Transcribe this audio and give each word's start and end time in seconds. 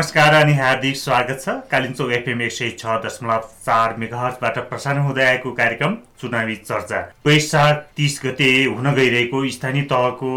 नमस्कार 0.00 0.34
अनि 0.34 0.52
हार्दिक 0.56 0.96
स्वागत 0.96 1.40
छ। 1.40 1.54
कालिम्पोङ 1.70 2.12
एफएम 2.12 2.42
एक 2.42 2.52
सय 2.52 2.70
छ 2.80 2.92
दशमलव 3.00 3.48
चार 3.64 3.96
मेगाहर्सबाट 4.00 4.58
प्रसारण 4.68 5.00
हुँदै 5.02 5.24
आएको 5.24 5.50
कार्यक्रम 5.52 5.96
चुनावी 6.20 6.54
चर्चा। 6.62 7.00
वैशाख 7.26 7.82
तिस 7.96 8.14
गते 8.24 8.48
हुन 8.64 8.92
गइरहेको 8.94 9.44
स्थानीय 9.50 9.82
तहको 9.92 10.32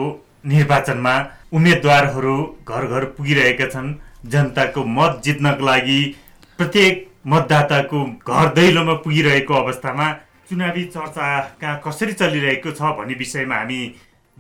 निर्वाचनमा 0.53 1.15
उम्मेद्वारहरू 1.53 2.35
घर 2.67 2.87
घर 2.87 3.05
पुगिरहेका 3.15 3.67
छन्। 3.67 3.93
जनताको 4.27 4.83
मत 4.97 5.21
जित्नको 5.25 5.65
लागि 5.65 5.99
प्रत्येक 6.59 7.07
मतदाताको 7.27 8.05
घर 8.27 8.53
दैलोमा 8.59 8.93
पुगिरहेको 9.07 9.53
अवस्थामा 9.55 10.11
चुनावी 10.49 10.83
चर्चा 10.97 11.29
कहाँ 11.61 11.81
कसरी 11.87 12.13
चलिरहेको 12.21 12.71
छ 12.73 12.97
भन्ने 12.99 13.15
विषयमा 13.15 13.55
हामी 13.57 13.81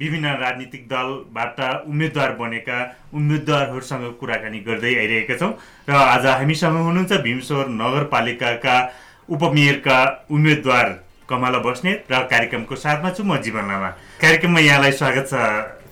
विभिन्न 0.03 0.27
राजनीतिक 0.37 0.83
दलबाट 0.87 1.59
उम्मेद्वार 1.87 2.31
बनेका 2.39 2.77
उम्मेद्वारहरूसँग 3.13 4.05
कुराकानी 4.19 4.59
गर्दै 4.67 4.93
आइरहेका 4.95 5.35
छौँ। 5.39 5.51
र 5.87 5.91
आज 5.93 6.25
हामीसँग 6.27 6.75
हुनुहुन्छ 6.77 7.11
भीमस्वर 7.23 7.67
नगरपालिकाका 7.81 8.75
उपमेयरका 9.29 9.99
उम्मेद्वार 10.29 10.85
कमला 11.29 11.59
बस्नेत 11.63 12.11
र 12.11 12.19
कार्यक्रमको 12.27 12.75
साथमा 12.75 13.09
छु 13.15 13.23
म 13.23 13.37
जीवन 13.39 13.63
लामा। 13.71 13.89
कार्यक्रममा 14.19 14.59
यहाँलाई 14.59 14.91
स्वागत 14.99 15.25
छ 15.31 15.33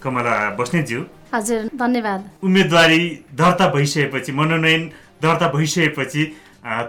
कमला 0.03 0.35
बस्नेतज्यू। 0.59 1.02
हजुर 1.33 1.61
धन्यवाद। 1.80 2.21
उम्मेदवारी 2.43 3.02
दर्ता 3.39 3.67
भइसकेपछि 3.71 4.31
मनोनयन 4.35 4.81
दर्ता 5.23 5.47
भइसकेपछि 5.55 6.23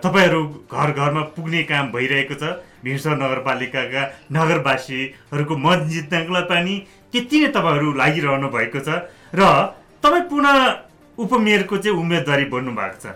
तपाईँहरू 0.03 0.43
घर 0.69 0.91
घरमा 0.93 1.23
पुग्ने 1.37 1.63
काम 1.71 1.93
भइरहेको 1.93 2.35
छ। 2.35 2.45
भीमस्वर 2.83 3.15
नगरपालिकाका 3.17 4.03
नगरवासीहरूको 4.35 5.57
मत 5.57 5.87
जित्नको 5.93 6.33
लागि 6.35 6.47
पनि 6.51 6.75
त्यति 7.13 7.37
नै 7.41 7.49
तपाईँहरू 7.53 7.93
लागिरहनु 7.93 8.49
भएको 8.49 8.81
छ। 8.81 8.89
र 9.37 9.43
तपाईँ 10.03 10.29
पुनः 10.33 10.57
उपमेयरको 11.19 11.77
चाहिँ 11.77 11.99
उम्मेदवारी 11.99 12.45
बन्नु 12.49 12.73
भएको 12.73 12.99
छ 13.03 13.07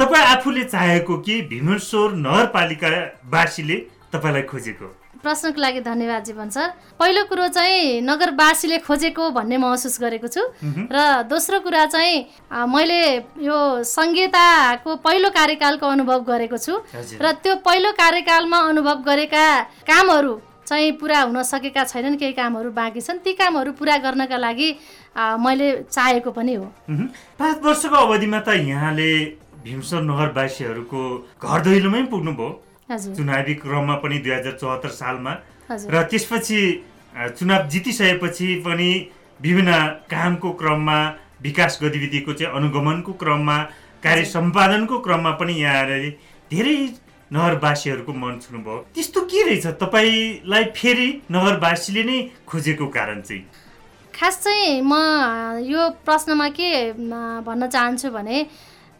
तपाईँ 0.00 0.24
आफूले 0.32 0.64
चाहेको 0.64 1.16
कि 1.24 1.34
भीमेश्वर 1.48 2.08
नगरपालिकावासीले 2.12 3.76
तपाईँलाई 4.12 4.42
खोजेको? 4.48 4.88
प्रश्नको 5.22 5.60
लागि 5.60 5.80
धन्यवाद 5.80 6.22
जीवन 6.24 6.48
सर। 6.50 6.68
पहिलो 6.98 7.22
कुरो 7.30 7.46
चाहिँ 7.48 8.00
नगरवासीले 8.02 8.78
खोजेको 8.82 9.30
भन्ने 9.30 9.56
महसुस 9.56 9.96
गरेको 10.02 10.28
छु। 10.28 10.42
र 10.92 11.22
दोस्रो 11.30 11.60
कुरा 11.62 11.84
चाहिँ 11.94 12.26
मैले 12.68 13.00
यो 13.40 13.58
सङ्घीयताको 13.86 14.90
पहिलो 14.98 15.30
कार्यकालको 15.30 15.86
अनुभव 15.86 16.20
गरेको 16.26 16.58
छु। 16.58 16.74
र 17.22 17.32
त्यो 17.38 17.54
पहिलो 17.62 17.90
कार्यकालमा 17.94 18.58
अनुभव 18.68 18.96
गरेका 19.06 19.44
कामहरू 19.86 20.34
चाहिँ 20.72 20.92
पुरा 20.96 21.20
हुन 21.28 21.42
सकेका 21.44 21.84
छैनन् 21.84 22.16
केही 22.16 22.32
कामहरू 22.32 22.70
बाँकी 22.72 23.00
छन्। 23.04 23.20
ती 23.20 23.32
कामहरू 23.36 23.72
पुरा 23.76 23.96
गर्नका 24.00 24.36
लागि 24.40 24.68
मैले 25.36 25.68
चाहेको 25.92 26.30
पनि 26.32 26.54
हो। 26.54 26.66
पाँच 27.36 27.56
वर्षको 27.60 27.96
अवधिमा 28.08 28.40
त 28.40 28.56
यहाँले 28.64 29.10
भीमसर 29.60 30.00
नगरवासीहरूको 30.02 31.02
घर 31.36 31.60
दैलोमै 31.60 32.02
पुग्नुभयो। 32.08 32.48
चुनावी 32.88 33.54
क्रममा 33.60 33.94
पनि 34.00 34.18
दुई 34.24 34.32
हजार 34.32 34.56
चौहत्तर 34.56 34.92
सालमा। 34.96 35.32
र 35.68 36.02
त्यसपछि 36.08 36.60
चुनाव 37.36 37.68
जितिसकेपछि 37.68 38.48
पनि 38.64 38.90
विभिन्न 39.40 39.72
कामको 40.08 40.50
क्रममा 40.60 40.98
विकास 41.42 41.78
गतिविधिको 41.82 42.32
चाहिँ 42.32 42.52
अनुगमनको 42.56 43.12
क्रममा 43.20 43.56
कार्य 44.02 44.24
सम्पादनको 44.24 44.98
क्रममा 45.04 45.30
पनि 45.36 45.52
यहाँले 45.60 46.10
धेरै 46.50 46.76
नगरवासीहरूको 47.32 48.12
मन 48.12 48.38
छुनुभयो। 48.42 48.76
त्यस्तो 48.94 49.20
के 49.24 49.42
रहेछ? 49.42 49.66
तपाईँलाई 49.80 50.64
फेरि 50.76 51.08
नगरवासीले 51.32 52.02
नै 52.04 52.18
खोजेको 52.46 52.86
कारण 52.92 53.20
चाहिँ? 53.20 53.44
खास 54.14 54.42
चाहिँ 54.44 54.80
म 54.84 54.92
यो 55.64 55.88
प्रश्नमा 56.04 56.48
के 56.52 56.70
भन्न 57.42 57.66
चाहन्छु 57.68 58.10
भने 58.12 58.46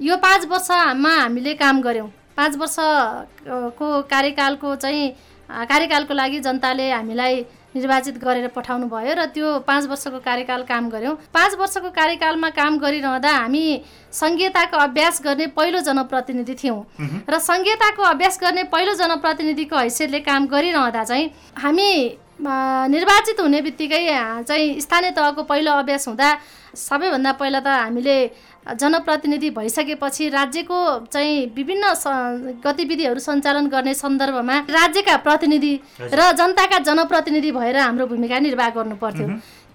यो 0.00 0.16
पाँच 0.16 0.46
वर्षमा 0.48 1.12
हामीले 1.14 1.54
काम 1.54 1.80
गऱ्यौँ। 1.82 2.08
पाँच 2.36 2.56
वर्षको 2.56 3.88
कार्यकालको 4.08 4.74
चाहिँ 4.76 5.08
कार्यकालको 5.68 6.14
लागि 6.14 6.40
जनताले 6.40 6.90
हामीलाई 6.90 7.44
निर्वाचित 7.74 8.16
गरेर 8.24 8.48
पठाउनु 8.52 8.86
भयो 8.86 9.14
र 9.16 9.24
त्यो 9.32 9.58
पाँच 9.64 9.86
वर्षको 9.88 10.18
कार्यकाल 10.20 10.62
काम 10.68 10.88
गऱ्यौँ 10.92 11.14
पाँच 11.32 11.52
वर्षको 11.56 11.90
कार्यकालमा 11.90 12.48
काम 12.52 12.78
गरिरहँदा 12.78 13.30
हामी 13.32 13.64
सङ्घीयताको 14.12 14.76
अभ्यास 14.76 15.22
गर्ने 15.24 15.46
पहिलो 15.56 15.80
जनप्रतिनिधि 15.80 16.54
थियौँ। 16.62 16.80
र 17.28 17.38
सङ्घीयताको 17.40 18.02
अभ्यास 18.02 18.38
गर्ने 18.42 18.62
पहिलो 18.68 18.94
जनप्रतिनिधिको 18.94 19.76
हैसियतले 19.76 20.20
काम 20.20 20.46
गरिरहँदा 20.52 21.04
चाहिँ 21.04 21.30
हामी 21.64 21.90
निर्वाचित 22.42 23.40
हुने 23.40 23.60
बित्तिकै 23.62 24.02
चाहिँ 24.48 24.80
स्थानीय 24.80 25.10
तहको 25.16 25.42
पहिलो 25.48 25.72
अभ्यास 25.72 26.08
हुँदा 26.08 26.28
सबैभन्दा 26.76 27.32
पहिला 27.40 27.60
त 27.60 27.66
हामीले 27.66 28.16
जनप्रतिनिधि 28.66 29.50
भइसकेपछि 29.50 30.28
राज्यको 30.28 30.78
चाहिँ 31.12 31.46
विभिन्न 31.56 31.84
गतिविधिहरू 32.64 33.20
सञ्चालन 33.20 33.66
गर्ने 33.68 33.94
सन्दर्भमा 33.94 34.58
राज्यका 34.70 35.16
प्रतिनिधि 35.26 35.74
र 35.98 36.30
जनताका 36.38 36.78
जनप्रतिनिधि 36.88 37.50
भएर 37.52 37.76
हाम्रो 37.78 38.06
भूमिका 38.06 38.38
निर्वाह 38.38 38.70
गर्नु 38.70 38.96
पर्थ्यो 39.02 39.26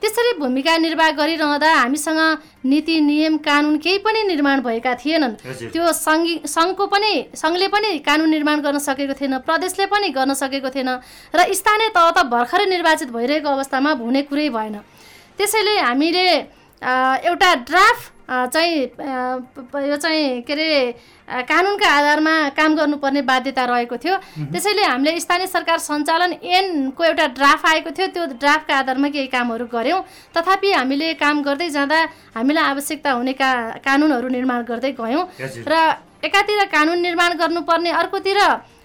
त्यसरी 0.01 0.31
भूमिका 0.39 0.77
निर्वाह 0.77 1.11
गरिरहँदा 1.19 1.73
हामीसँग 1.73 2.19
नीति 2.65 2.99
नियम 3.01 3.37
कानुन 3.43 3.77
केही 3.83 3.97
पनि 4.05 4.23
निर्माण 4.23 4.61
भएका 4.61 4.93
थिएनन्। 4.95 5.33
त्यो 5.73 5.93
सङ्घी 5.93 6.35
सङ्घको 6.45 6.85
पनि 6.87 7.13
सङ्घले 7.35 7.67
पनि 7.67 7.97
कानुन 8.07 8.29
निर्माण 8.29 8.61
गर्न 8.61 8.79
सकेको 8.79 9.13
थिएन 9.19 9.37
प्रदेशले 9.47 9.85
पनि 9.89 10.09
गर्न 10.13 10.33
सकेको 10.37 10.69
थिएन 10.69 10.89
र 11.33 11.39
स्थानीय 11.51 11.89
तह 11.97 12.09
त 12.13 12.23
भर्खरै 12.29 12.65
निर्वाचित 12.69 13.09
भइरहेको 13.09 13.49
अवस्थामा 13.49 13.91
हुने 13.97 14.21
कुरै 14.29 14.49
भएन। 14.53 14.77
त्यसैले 15.37 15.75
हामीले 15.81 16.27
एउटा 17.25 17.49
ड्राफ्ट 17.65 18.05
चाहिँ 18.27 18.75
यो 19.87 19.95
चाहिँ 19.95 20.41
के 20.43 20.53
अरे 20.53 20.91
कानुनका 21.47 21.87
आधारमा 21.87 22.33
काम 22.51 22.75
गर्नुपर्ने 22.75 23.21
बाध्यता 23.23 23.63
रहेको 23.65 23.97
थियो। 23.97 24.15
त्यसैले 24.51 24.83
हामीले 24.83 25.19
स्थानीय 25.19 25.47
सरकार 25.47 25.77
सञ्चालन 25.79 26.33
एनको 26.43 27.03
एउटा 27.03 27.27
ड्राफ्ट 27.39 27.65
आएको 27.65 27.91
थियो 27.91 28.07
त्यो 28.11 28.25
ड्राफ्टका 28.35 28.75
आधारमा 28.77 29.07
केही 29.15 29.27
कामहरू 29.31 29.65
गऱ्यौँ। 29.71 30.01
तथापि 30.35 30.71
हामीले 30.71 31.13
काम 31.15 31.41
गर्दै 31.43 31.69
जाँदा 31.71 31.99
हामीलाई 32.35 32.63
आवश्यकता 32.63 33.11
हुने 33.11 33.33
का 33.33 33.49
कानुनहरू 33.79 34.27
निर्माण 34.27 34.61
गर्दै 34.67 34.91
गयौँ। 34.99 35.23
र 35.63 35.73
एकातिर 36.27 36.63
कानुन 36.67 36.99
निर्माण 36.99 37.31
गर्नुपर्ने 37.39 37.91
अर्कोतिर 37.91 38.39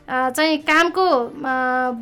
चाहिँ 0.06 0.56
कामको 0.66 1.06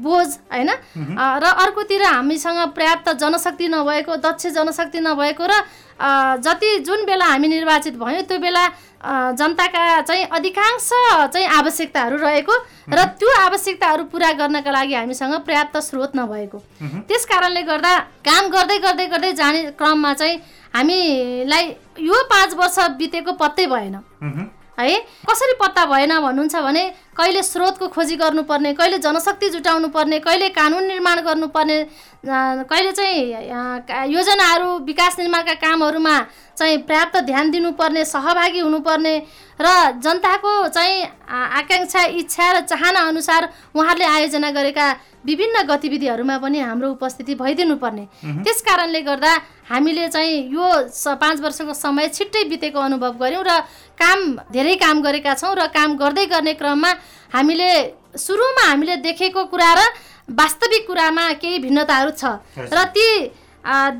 बोझ 0.02 0.28
होइन? 0.52 0.70
र 1.12 1.44
अर्कोतिर 1.44 2.02
हामीसँग 2.02 2.60
पर्याप्त 2.76 3.08
जनशक्ति 3.20 3.68
नभएको 3.68 4.16
दक्ष 4.16 4.46
जनशक्ति 4.56 5.00
नभएको 5.00 5.44
र 5.46 5.52
जति 6.44 6.78
जुन 6.86 7.04
बेला 7.06 7.26
हामी 7.26 7.48
निर्वाचित 7.48 7.94
भयौँ 7.98 8.22
त्यो 8.24 8.38
बेला 8.38 8.66
जनताका 9.32 10.00
चाहिँ 10.02 10.24
अधिकांश 10.28 10.88
चाहिँ 11.32 11.46
आवश्यकताहरू 11.58 12.16
रहेको 12.16 12.54
र 12.92 13.04
त्यो 13.16 13.28
आवश्यकताहरू 13.40 14.04
पुरा 14.12 14.30
गर्नका 14.40 14.70
लागि 14.70 14.94
हामीसँग 14.94 15.34
पर्याप्त 15.46 15.76
स्रोत 15.80 16.16
नभएको। 16.16 16.58
त्यस 17.08 17.24
कारणले 17.26 17.62
गर्दा 17.64 17.96
काम 18.28 18.48
गर्दै 18.50 18.78
गर्दै 18.78 19.06
गर्दै 19.06 19.32
जाने 19.32 19.62
क्रममा 19.80 20.12
चाहिँ 20.14 20.36
हामीलाई 20.74 21.64
यो 21.98 22.22
पाँच 22.30 22.54
वर्ष 22.54 22.78
बितेको 22.98 23.32
पत्तै 23.40 23.66
भएन। 23.66 23.96
है? 24.82 24.98
कसरी 25.22 25.54
पत्ता 25.60 25.84
भएन 25.86 26.18
भन्नुहुन्छ 26.20 26.56
भने 26.58 26.84
कहिले 27.16 27.42
स्रोतको 27.42 27.88
खोजी 27.88 28.16
गर्नुपर्ने 28.16 28.72
कहिले 28.72 28.98
जनशक्ति 29.00 29.48
जुटाउनु 29.50 29.88
पर्ने 29.90 30.18
कहिले 30.20 30.48
कानुन 30.50 30.84
निर्माण 30.86 31.20
गर्नुपर्ने 31.20 31.76
कहिले 32.24 32.92
चाहिँ 32.92 34.08
योजनाहरू 34.08 34.78
विकास 34.84 35.18
निर्माणका 35.18 35.54
कामहरूमा 35.56 36.16
चाहिँ 36.56 36.78
पर्याप्त 36.84 37.16
ध्यान 37.24 37.50
दिनुपर्ने 37.50 38.04
सहभागी 38.06 38.60
हुनुपर्ने 38.60 39.14
र 39.60 39.68
जनताको 39.98 40.52
चाहिँ 40.68 41.04
आकाङ्क्षा 41.28 42.04
इच्छा 42.16 42.50
र 42.50 42.60
चाहना 42.62 43.00
अनुसार 43.08 43.48
उहाँहरूले 43.74 44.06
आयोजना 44.06 44.50
गरेका 44.50 44.86
विभिन्न 45.22 45.62
गतिविधिहरूमा 45.66 46.36
पनि 46.38 46.58
हाम्रो 46.60 46.90
उपस्थिति 46.90 47.34
भइदिनु 47.36 47.76
पर्ने 47.76 48.04
त्यस 48.40 48.60
कारणले 48.62 49.00
गर्दा 49.02 49.32
हामीले 49.70 50.08
चाहिँ 50.08 50.36
यो 50.48 50.64
पाँच 51.14 51.40
वर्षको 51.40 51.74
समय 51.74 52.08
छिट्टै 52.10 52.44
बितेको 52.46 52.80
अनुभव 52.80 53.12
गऱ्यौँ 53.16 53.44
र 53.44 53.60
काम 54.02 54.18
धेरै 54.52 54.74
काम 54.84 55.02
गरेका 55.02 55.34
छौँ 55.34 55.54
र 55.54 55.66
काम 55.76 55.96
गर्दै 55.96 56.26
गर्ने 56.32 56.54
क्रममा 56.60 56.90
हामीले 57.34 57.70
सुरुमा 58.16 58.64
हामीले 58.70 58.96
देखेको 59.06 59.44
कुरा 59.52 59.72
र 59.74 59.80
वास्तविक 60.40 60.86
कुरामा 60.86 61.24
केही 61.42 61.58
भिन्नताहरू 61.58 62.10
छ। 62.10 62.24
र 62.56 62.84
ती 62.96 63.06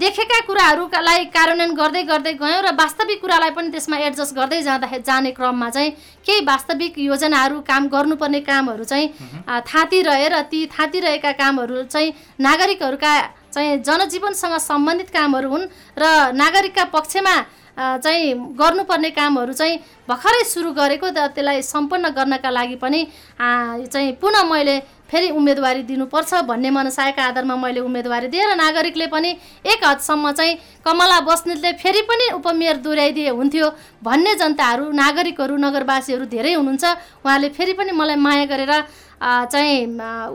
देखेका 0.01 0.39
कुराहरूलाई 0.49 1.25
कार्यान्वयन 1.37 1.73
गर्दै 1.77 2.03
गर्दै 2.09 2.33
गयौँ 2.41 2.63
र 2.65 2.69
वास्तविक 2.73 3.21
कुरालाई 3.21 3.51
पनि 3.53 3.69
त्यसमा 3.71 3.97
एडजस्ट 4.09 4.35
गर्दै 4.35 4.61
जाँदा 4.63 4.99
जाने 5.05 5.31
क्रममा 5.37 5.69
चाहिँ 5.71 5.91
केही 6.25 6.41
वास्तविक 6.49 6.99
योजनाहरू 6.99 7.61
काम 7.69 7.89
गर्नुपर्ने 7.93 8.41
कामहरू 8.41 8.85
चाहिँ 8.85 9.07
थाँती 9.45 10.01
रहे 10.09 10.29
र 10.33 10.41
ती 10.49 10.65
थाँती 10.73 11.01
रहेका 11.01 11.33
कामहरू 11.37 11.83
चाहिँ 11.93 12.13
नागरिकहरूका 12.41 13.13
चाहिँ 13.53 13.79
जनजीवनसँग 13.85 14.57
सम्बन्धित 14.65 15.11
कामहरू 15.13 15.49
हुन् 15.51 15.71
र 15.99 16.05
नागरिकका 16.33 16.85
पक्षमा 16.97 17.35
चाहिँ 17.81 18.35
गर्नुपर्ने 18.55 19.11
कामहरू 19.11 19.53
चाहिँ 19.53 19.77
भर्खरै 20.09 20.45
सुरु 20.45 20.73
गरेको 20.73 21.11
त्यसलाई 21.11 21.63
सम्पन्न 21.65 22.09
गर्नका 22.13 22.51
लागि 22.51 22.77
पनि 22.77 23.01
चाहिँ 23.41 24.13
पुनः 24.21 24.43
मैले 24.45 24.77
फेरि 25.11 25.31
उम्मेदवारी 25.31 25.83
दिनुपर्छ 25.83 26.35
भन्ने 26.47 26.71
मनसायका 26.71 27.23
आधारमा 27.27 27.57
मैले 27.57 27.81
उम्मेदवारी 27.83 28.29
दिएँ 28.31 28.47
र 28.47 28.55
नागरिकले 28.57 29.07
पनि 29.11 29.31
एक 29.67 29.85
हदसम्म 29.85 30.33
चाहिँ 30.33 30.55
कमला 30.87 31.19
बस्नेतले 31.27 31.73
फेरि 31.83 32.03
पनि 32.07 32.31
उपमेयर 32.39 32.77
दोहोऱ्याइदिए 32.79 33.31
हुन्थ्यो 33.35 33.67
भन्ने 34.07 34.35
जनताहरू 34.39 34.91
नागरिकहरू 34.95 35.57
नगरवासीहरू 35.59 36.25
धेरै 36.31 36.55
हुनुहुन्छ। 36.55 36.85
उहाँले 37.27 37.49
फेरि 37.51 37.73
पनि 37.75 37.93
मलाई 37.93 38.17
माया 38.17 38.45
गरेर 38.47 38.73
चाहिँ 39.21 39.85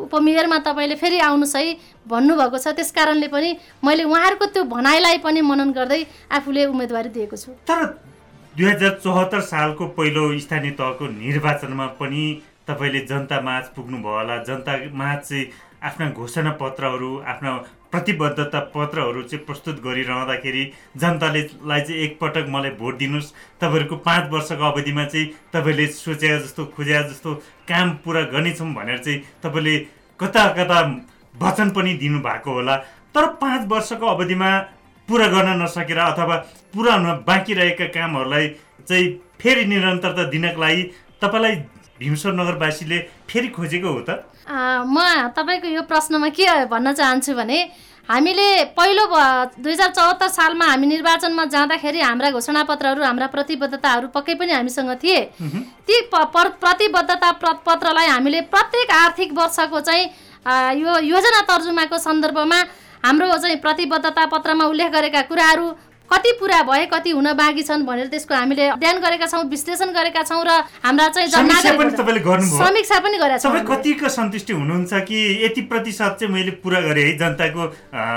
उपमेयरमा 0.05 0.57
तपाईँले 0.61 0.95
फेरि 0.95 1.17
आउनुहोस् 1.19 1.55
है 1.55 1.63
भन्नुभएको 2.05 2.57
छ। 2.59 2.75
त्यस 2.75 2.91
कारणले 2.91 3.27
पनि 3.33 3.49
मैले 3.81 4.03
उहाँहरूको 4.03 4.45
त्यो 4.53 4.63
भनाइलाई 4.69 5.17
पनि 5.25 5.41
मनन 5.41 5.71
गर्दै 5.71 6.01
आफूले 6.29 6.65
उम्मेदवारी 6.65 7.09
दिएको 7.15 7.37
छु। 7.37 7.51
तर 7.65 7.81
दुई 8.53 8.65
हजार 8.65 8.99
चौहत्तर 9.03 9.41
सालको 9.41 9.87
पहिलो 9.97 10.23
स्थानीय 10.39 10.71
तहको 10.77 11.07
निर्वाचनमा 11.07 11.87
पनि 11.97 12.23
तपाईँले 12.67 12.99
जनता 13.05 13.39
माझ 13.41 13.63
पुग्नुभयो 13.75 14.17
होला। 14.17 14.37
जनता 14.43 14.73
माझ 14.93 15.17
चाहिँ 15.19 15.45
आफ्ना 15.83 16.09
घोषणा 16.11 16.51
पत्रहरू 16.61 17.17
आफ्ना 17.27 17.51
प्रतिबद्धता 17.91 18.59
पत्रहरू 18.73 19.21
चाहिँ 19.23 19.45
प्रस्तुत 19.45 19.81
गरिरहँदाखेरि 19.83 20.63
जनताले 20.97 21.41
लाई 21.63 21.81
चाहिँ 21.81 22.01
एकपटक 22.03 22.45
मलाई 22.49 22.71
भोट 22.79 22.97
दिनुहोस्। 22.97 23.33
तपाईँहरूको 23.61 23.95
पाँच 24.07 24.29
वर्षको 24.31 24.65
अवधिमा 24.65 25.05
चाहिँ 25.05 25.27
तपाईँले 25.53 25.87
सोचे 25.87 26.37
जस्तो 26.39 26.65
खोजे 26.75 27.03
जस्तो 27.03 27.33
काम 27.69 27.89
पुरा 28.03 28.21
गर्नेछौँ 28.33 28.73
भनेर 28.73 28.97
चाहिँ 28.97 29.19
तपाईँले 29.43 29.77
कता 30.19 30.47
कता 30.57 30.79
वचन 31.33 31.69
पनि 31.69 31.93
दिनुभएको 32.01 32.51
होला। 32.51 32.75
तर 33.15 33.25
पाँच 33.41 33.67
वर्षको 33.71 34.05
अवधिमा 34.07 34.49
पुरा 35.09 35.27
गर्न 35.27 35.61
नसकेर 35.61 35.97
अथवा 36.01 36.35
पुरा 36.73 36.93
हुन 36.93 37.23
बाँकी 37.27 37.53
रहेका 37.53 37.85
कामहरूलाई 37.93 38.47
चाहिँ 38.89 39.07
फेरि 39.39 39.65
निरन्तरता 39.65 40.23
दिनको 40.33 40.61
लागि 40.61 40.83
तपाईँलाई 41.21 41.55
भीमश्वर 41.99 42.33
नगरवासीले 42.33 42.99
फेरि 43.29 43.47
खोजेको 43.55 43.89
हो 43.89 44.01
त? 44.03 44.27
म 44.85 44.97
तपाईँको 45.31 45.67
यो 45.67 45.81
प्रश्नमा 45.87 46.29
के 46.35 46.65
भन्न 46.67 46.93
चाहन्छु 46.93 47.33
भने 47.33 47.59
हामीले 48.09 48.47
पहिलो 48.77 49.03
दुई 49.63 49.71
हजार 49.71 49.89
चौहत्तर 49.95 50.27
सालमा 50.27 50.65
हामी 50.65 50.87
निर्वाचनमा 50.87 51.45
जाँदाखेरि 51.55 51.99
हाम्रा 52.01 52.29
घोषणापत्रहरू 52.35 53.01
हाम्रा 53.01 53.27
प्रतिबद्धताहरू 53.31 54.07
पक्कै 54.11 54.35
पनि 54.35 54.51
हामीसँग 54.53 54.91
थिए। 55.01 55.19
ती 55.87 55.95
प्रतिबद्धता 56.11 57.31
पत्रलाई 57.65 58.07
हामीले 58.07 58.41
प्रत्येक 58.51 58.91
आर्थिक 58.91 59.33
वर्षको 59.33 59.79
चाहिँ 59.79 60.05
यो 60.83 60.99
योजना 61.15 61.41
तर्जुमाको 61.49 61.97
सन्दर्भमा 61.97 62.59
हाम्रो 63.05 63.25
चाहिँ 63.37 63.57
प्रतिबद्धता 63.65 64.25
पत्रमा 64.35 64.65
उल्लेख 64.67 64.91
गरेका 64.91 65.21
कुराहरू 65.31 65.67
कति 66.11 66.31
पुरा 66.39 66.61
भए 66.63 66.85
कति 66.85 67.09
हुन 67.11 67.27
बाँकी 67.33 67.63
छन् 67.63 67.85
भनेर 67.85 68.07
त्यसको 68.07 68.33
हामीले 68.35 68.67
अध्ययन 68.69 68.99
गरेका 69.01 69.25
छौँ 69.25 69.43
विश्लेषण 69.49 69.89
गरेका 69.93 70.21
छौँ 70.23 70.43
र 70.45 70.49
हाम्रा 70.83 71.07
चाहिँ 71.09 71.29
समीक्षा 71.29 72.99
पनि 72.99 73.17
गरेका 73.17 73.37
छौँ। 73.37 73.63
कतिको 73.65 74.09
सन्तुष्टि 74.09 74.53
हुनुहुन्छ 74.53 74.93
कि 75.07 75.17
यति 75.45 75.61
प्रतिशत 75.71 76.17
चाहिँ 76.19 76.33
मैले 76.33 76.51
पुरा 76.61 76.79
गरेँ 76.81 77.03
है? 77.03 77.17
जनताको 77.17 77.63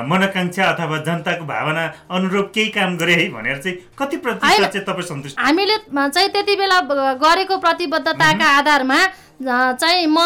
मनोकाङ्क्षा 0.08 0.64
अथवा 0.64 0.96
जनताको 1.08 1.44
भावना 1.44 1.85
अनुरूप 2.12 2.50
केही 2.55 2.69
काम 2.76 2.96
गरेँ 2.96 3.17
है? 3.17 3.29
भनेर 3.32 3.58
चाहिँ 3.62 3.76
कति 3.99 4.17
प्रतिशत 4.20 4.69
चाहिँ 4.73 4.84
तपाईँ 4.87 5.08
सन्तुष्ट 5.08 5.41
हामीले 5.41 5.76
चाहिँ 5.96 6.29
त्यति 6.29 6.56
बेला 6.56 6.81
गरेको 7.25 7.56
प्रतिबद्धताका 7.56 8.46
आधारमा 8.58 9.00
चाहिँ 9.41 10.06
म 10.06 10.19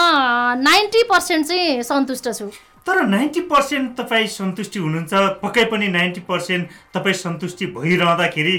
नाइन्टी 0.58 1.02
पर्सेन्ट 1.04 1.46
चाहिँ 1.46 1.82
सन्तुष्ट 1.84 2.28
छु। 2.32 2.50
तर 2.86 3.02
नाइन्टी 3.06 3.40
पर्सेन्ट 3.50 3.96
तपाईँ 3.98 4.26
सन्तुष्टि 4.28 4.78
हुनुहुन्छ 4.78 5.14
पक्कै 5.42 5.64
पनि 5.72 5.88
नाइन्टी 5.88 6.20
पर्सेन्ट 6.28 6.68
तपाईँ 6.94 7.14
सन्तुष्टि 7.14 7.66
भइरहँदाखेरि 7.78 8.56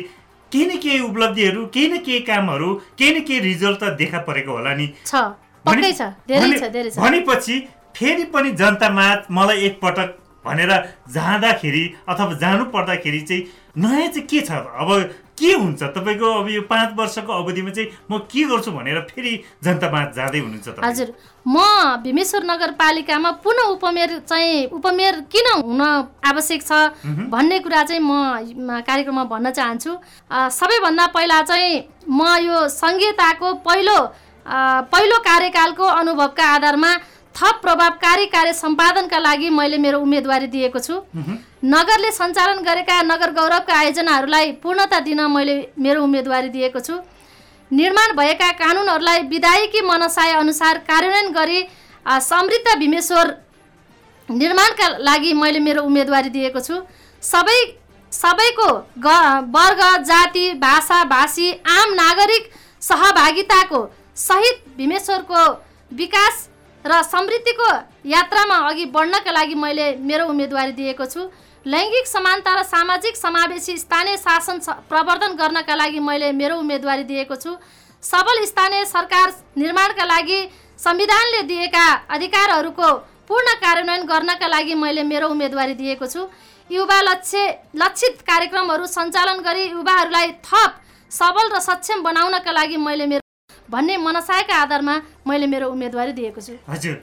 केही 0.51 0.65
न 0.65 0.79
केही 0.83 0.99
उपलब्धिहरू 0.99 1.65
केही 1.73 1.87
न 1.87 1.97
केही 2.05 2.19
कामहरू 2.29 2.73
केही 2.99 3.11
न 3.13 3.23
केही 3.27 3.39
रिजल्ट 3.39 3.79
त 3.83 3.83
देखा 4.01 4.19
परेको 4.27 4.51
होला 4.51 4.73
नि। 4.75 4.87
भनेपछि 6.97 7.59
फेरि 7.95 8.23
पनि 8.33 8.51
जनतामा 8.59 9.07
मलाई 9.31 9.57
एकपटक 9.65 10.09
भनेर 10.45 10.71
जाँदाखेरि 11.09 11.83
अथवा 12.09 12.33
जानु 12.43 12.65
पर्दाखेरि 12.71 13.21
चाहिँ 13.21 13.43
नयाँ 13.77 14.07
चाहिँ 14.07 14.27
के 14.27 14.41
छ? 14.41 14.51
अब 14.51 14.89
के 15.33 15.51
हुन्छ? 15.53 15.81
तपाईँको 15.83 16.27
अब 16.39 16.47
यो 16.49 16.61
पाँच 16.69 16.89
वर्षको 16.93 17.33
अवधिमा 17.33 17.71
चाहिँ 17.73 17.89
म 18.11 18.17
के 18.29 18.43
गर्छु 18.45 18.71
भनेर 18.71 18.99
फेरि 19.09 19.33
जनतामा 19.63 19.99
जाँदै 20.13 20.39
हुनुहुन्छ 20.39 20.67
हजुर। 20.83 21.09
म 21.47 21.57
भीमेश्वर 22.03 22.43
नगरपालिकामा 22.43 23.31
पुनः 23.41 23.63
उपमेयर 23.73 24.11
चाहिँ 24.29 24.69
उपमेयर 24.77 25.15
किन 25.33 25.47
हुन 25.65 25.81
आवश्यक 26.21 26.61
छ 26.61 26.71
भन्ने 27.33 27.59
कुरा 27.65 27.83
चाहिँ 27.83 28.01
म 28.03 28.77
कार्यक्रममा 28.85 29.23
भन्न 29.33 29.51
चाहन्छु। 29.57 29.91
सबैभन्दा 30.29 31.05
पहिला 31.17 31.41
चाहिँ 31.49 31.81
म 32.05 32.21
यो 32.45 32.67
सङ्घीयताको 32.69 33.53
पहिलो 33.65 33.97
पहिलो 34.45 35.17
कार्यकालको 35.23 35.85
अनुभवका 36.03 36.45
आधारमा 36.55 36.91
थप 37.35 37.59
प्रभावकारी 37.61 38.25
कार्य 38.27 38.53
सम्पादनका 38.53 39.19
लागि 39.19 39.49
मैले 39.51 39.77
मेरो 39.77 39.99
उम्मेदवारी 39.99 40.47
दिएको 40.47 40.79
छु। 40.79 40.95
नगरले 41.65 42.11
सञ्चालन 42.11 42.61
गरेका 42.63 43.01
नगर 43.03 43.31
गौरवका 43.33 43.73
आयोजनाहरूलाई 43.75 44.51
पूर्णता 44.63 44.99
दिन 44.99 45.21
मैले 45.31 45.55
मेरो 45.77 46.03
उम्मेदवारी 46.03 46.49
दिएको 46.49 46.79
छु। 46.79 46.99
निर्माण 47.71 48.15
भएका 48.15 48.51
कानुनहरूलाई 48.53 49.21
विधायकी 49.27 49.81
मनसाय 49.83 50.31
अनुसार 50.33 50.77
कार्यान्वयन 50.89 51.31
गरी 51.33 51.65
समृद्ध 52.05 52.77
भीमेश्वर 52.79 53.35
निर्माणका 54.29 54.87
लागि 54.99 55.33
मैले 55.33 55.59
मेरो 55.59 55.83
उम्मेदवारी 55.83 56.29
दिएको 56.29 56.59
छु। 56.61 56.81
सबै 57.23 57.59
सबैको 58.11 58.69
ग 58.99 59.07
वर्ग 59.51 59.81
जाति 60.05 60.45
भाषा 60.61 61.03
भाषी 61.09 61.51
आम 61.51 61.93
नागरिक 61.95 62.49
सहभागिताको 62.81 63.79
सहित 64.19 64.63
भीमेश्वरको 64.77 65.45
विकास 65.91 66.47
र 66.85 67.01
समृद्धिको 67.03 67.71
यात्रामा 68.09 68.55
अघि 68.69 68.85
बढ्नका 68.95 69.31
लागि 69.31 69.55
मैले 69.55 69.85
मेरो 70.01 70.25
उम्मेदवारी 70.27 70.71
दिएको 70.73 71.05
छु। 71.05 71.29
लैङ्गिक 71.65 72.07
समानता 72.07 72.53
र 72.53 72.63
सामाजिक 72.65 73.15
समावेशी 73.17 73.77
स्थानीय 73.77 74.17
शासन 74.17 74.59
प्रवर्धन 74.89 75.35
गर्नका 75.35 75.75
लागि 75.75 75.99
मैले 76.01 76.31
मेरो 76.33 76.57
उम्मेदवारी 76.59 77.03
दिएको 77.03 77.35
छु। 77.35 77.55
सबल 78.03 78.43
स्थानीय 78.45 78.85
सरकार 78.85 79.33
निर्माणका 79.57 80.05
लागि 80.05 80.39
संविधानले 80.79 81.41
दिएका 81.47 81.85
अधिकारहरूको 82.11 82.91
पूर्ण 83.29 83.53
कार्यान्वयन 83.63 84.05
गर्नका 84.05 84.47
लागि 84.47 84.75
मैले 84.75 85.03
मेरो 85.05 85.29
उम्मेदवारी 85.29 85.73
दिएको 85.73 86.07
छु। 86.07 86.27
युवा 86.69 86.99
लक्ष्य 87.03 87.47
लक्षित 87.75 88.21
कार्यक्रमहरू 88.27 88.85
सञ्चालन 88.89 89.39
गरी 89.41 89.63
युवाहरूलाई 89.65 90.31
थप 90.43 90.79
सबल 91.11 91.55
र 91.55 91.59
सक्षम 91.61 92.03
बनाउनका 92.03 92.51
लागि 92.51 92.77
मैले 92.79 93.05
मेरो 93.07 93.22
भन्ने 93.69 93.97
मनसायका 93.97 94.55
आधारमा 94.61 94.95
मैले 95.27 95.47
मेरो 95.47 95.69
उम्मेदवारी 95.71 96.11
दिएको 96.13 96.41
छु। 96.41 96.53
हजुर। 96.69 96.95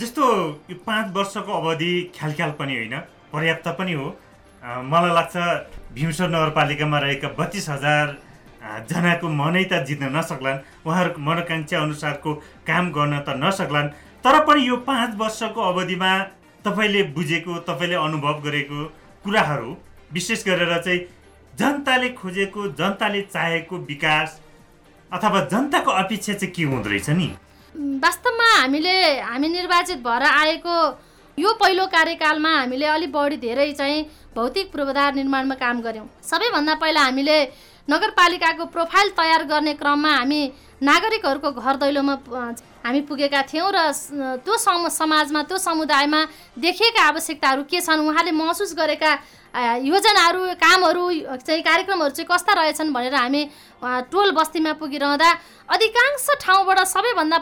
जस्तो 0.00 0.22
यो 0.70 0.76
पाँच 0.86 1.06
वर्षको 1.16 1.52
अवधि 1.52 1.92
ख्याल 2.18 2.50
पनि 2.58 2.74
होइन 2.76 2.94
पर्याप्त 3.32 3.68
पनि 3.78 3.92
हो। 3.92 4.06
मलाई 4.62 5.12
लाग्छ 5.14 5.36
भीमसर 5.94 6.28
नगरपालिकामा 6.28 6.98
रहेका 6.98 7.28
बत्तिस 7.38 7.68
हजार 7.68 8.06
जनाको 8.90 9.28
मनै 9.30 9.64
त 9.64 9.84
जित्न 9.86 10.10
नसक्लान् 10.16 10.86
उहाँहरूको 10.86 11.20
मनोकाङ्क्षा 11.22 11.78
अनुसारको 11.78 12.34
काम 12.66 12.90
गर्न 12.92 13.18
त 13.20 13.36
नसक्लान् 13.36 13.92
तर 14.24 14.38
पनि 14.46 14.66
यो 14.66 14.76
पाँच 14.88 15.14
वर्षको 15.16 15.60
अवधिमा 15.62 16.12
तपाईँले 16.64 17.02
बुझेको 17.14 17.58
तपाईँले 17.68 17.94
अनुभव 17.94 18.40
गरेको 18.42 18.84
कुराहरू 19.24 19.76
विशेष 20.12 20.44
गरेर 20.46 20.72
चाहिँ 20.80 21.00
जनताले 21.52 22.08
खोजेको 22.18 22.66
जनताले 22.74 23.20
चाहेको 23.28 23.76
विकास 23.86 24.40
अथवा 25.12 25.40
जनताको 25.52 25.90
अपेक्षा 25.92 26.32
चाहिँ 26.34 26.52
के 26.54 26.62
हुँदो 26.64 26.90
रहेछ 26.90 27.10
नि? 27.10 27.28
वास्तवमा 28.02 28.48
हामीले 28.60 28.96
हामी 29.20 29.48
निर्वाचित 29.48 29.98
भएर 30.02 30.22
आएको 30.22 30.76
यो 31.38 31.52
पहिलो 31.60 31.86
कार्यकालमा 31.86 32.50
हामीले 32.50 32.86
अलिक 32.86 33.12
बढी 33.12 33.36
धेरै 33.36 33.72
चाहिँ 33.72 34.02
भौतिक 34.34 34.72
पूर्वाधार 34.72 35.14
निर्माणमा 35.14 35.54
काम 35.54 35.80
गऱ्यौँ। 35.80 36.06
सबैभन्दा 36.22 36.74
पहिला 36.74 37.00
हामीले 37.00 37.38
नगरपालिकाको 37.88 38.64
प्रोफाइल 38.74 39.08
तयार 39.18 39.44
गर्ने 39.46 39.74
क्रममा 39.74 40.12
हामी 40.16 40.40
नागरिकहरूको 40.82 41.50
घर 41.52 41.76
दैलोमा 41.76 42.14
हामी 42.86 43.00
पुगेका 43.10 43.42
थियौँ 43.50 43.70
र 43.74 43.78
त्यो 44.46 44.54
सम 44.54 44.86
समाजमा 44.94 45.42
त्यो 45.50 45.58
समुदायमा 45.58 46.20
देखिएका 46.54 47.02
आवश्यकताहरू 47.02 47.62
के 47.66 47.80
छन् 47.82 48.06
उहाँले 48.06 48.30
महसुस 48.30 48.74
गरेका 48.78 49.10
योजनाहरू 49.82 50.40
कामहरू 50.54 51.04
चाहिँ 51.42 51.62
कार्यक्रमहरू 51.66 52.14
चाहिँ 52.14 52.28
कस्ता 52.30 52.52
रहेछन् 52.54 52.92
भनेर 52.94 53.14
हामी 53.14 53.42
टोल 54.12 54.30
बस्तीमा 54.38 54.72
पुगिरहँदा 54.78 55.30
अधिकांश 55.66 56.26
ठाउँबाट 56.44 56.78
सबैभन्दा 56.86 57.38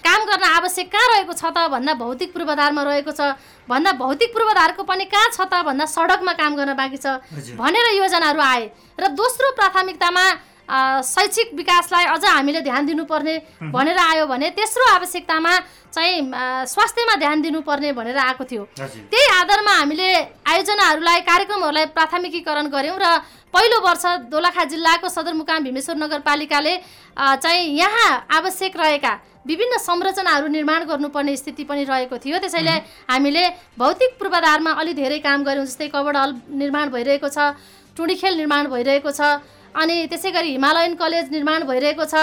काम 0.00 0.20
गर्न 0.30 0.44
आवश्यक 0.56 0.88
कहाँ 0.88 1.08
रहेको 1.12 1.32
छ 1.34 1.44
त? 1.52 1.68
भन्दा 1.68 1.92
भौतिक 2.00 2.32
पूर्वाधारमा 2.32 2.82
रहेको 2.82 3.12
छ। 3.12 3.36
भन्दा 3.68 3.92
भौतिक 4.00 4.32
पूर्वाधारको 4.32 4.82
पनि 4.86 5.04
कहाँ 5.12 5.28
छ 5.36 5.40
त? 5.44 5.60
भन्दा 5.66 5.84
सडकमा 5.84 6.32
काम 6.40 6.52
गर्न 6.56 6.72
बाँकी 6.72 6.96
छ। 6.96 7.20
भनेर 7.58 7.86
योजनाहरू 8.00 8.40
आए। 8.40 8.64
र 8.96 9.04
दोस्रो 9.12 9.52
प्राथमिकतामा 9.58 10.24
शैक्षिक 10.68 11.54
विकासलाई 11.54 12.04
अझ 12.04 12.24
हामीले 12.24 12.60
ध्यान 12.60 12.86
दिनुपर्ने 12.86 13.36
भनेर 13.72 13.98
आयो 13.98 14.26
भने 14.26 14.50
तेस्रो 14.50 14.84
आवश्यकतामा 14.94 15.52
चाहिँ 15.94 16.20
स्वास्थ्यमा 16.66 17.14
ध्यान 17.16 17.42
दिनुपर्ने 17.42 17.92
भनेर 17.92 18.16
आएको 18.18 18.44
थियो। 18.44 18.64
त्यही 18.76 19.26
आधारमा 19.38 19.72
हामीले 19.72 20.08
आयोजनाहरूलाई 20.50 21.20
कार्यक्रमहरूलाई 21.22 21.86
प्राथमिकीकरण 21.94 22.66
गऱ्यौँ 22.68 22.98
र 22.98 23.06
पहिलो 23.54 23.78
वर्ष 23.80 24.04
दोलखा 24.28 24.64
जिल्लाको 24.68 25.08
सदरमुकाम 25.08 25.64
भीमेश्वर 25.64 25.96
नगरपालिकाले 25.96 26.74
चाहिँ 27.16 27.62
यहाँ 27.78 28.26
आवश्यक 28.36 28.76
रहेका 28.76 29.12
विभिन्न 29.46 29.78
संरचनाहरू 29.78 30.46
निर्माण 30.50 30.84
गर्नुपर्ने 30.84 31.36
स्थिति 31.36 31.64
पनि 31.64 31.84
रहेको 31.86 32.18
थियो। 32.18 32.38
त्यसैले 32.42 32.74
हामीले 33.06 33.44
भौतिक 33.78 34.18
पूर्वाधारमा 34.18 34.70
अलि 34.82 34.92
धेरै 34.92 35.18
काम 35.22 35.44
गऱ्यौँ 35.46 35.64
जस्तै 35.64 35.88
कबड 35.94 36.16
हल 36.16 36.34
निर्माण 36.50 36.90
भइरहेको 36.90 37.28
छ 37.30 37.54
टुँडीखेल 37.96 38.36
निर्माण 38.36 38.66
भइरहेको 38.68 39.10
छ 39.10 39.38
अनि 39.76 40.06
त्यसै 40.08 40.30
गरी 40.32 40.50
हिमालयन 40.50 40.94
कलेज 40.96 41.30
निर्माण 41.30 41.64
भइरहेको 41.68 42.04
छ। 42.04 42.14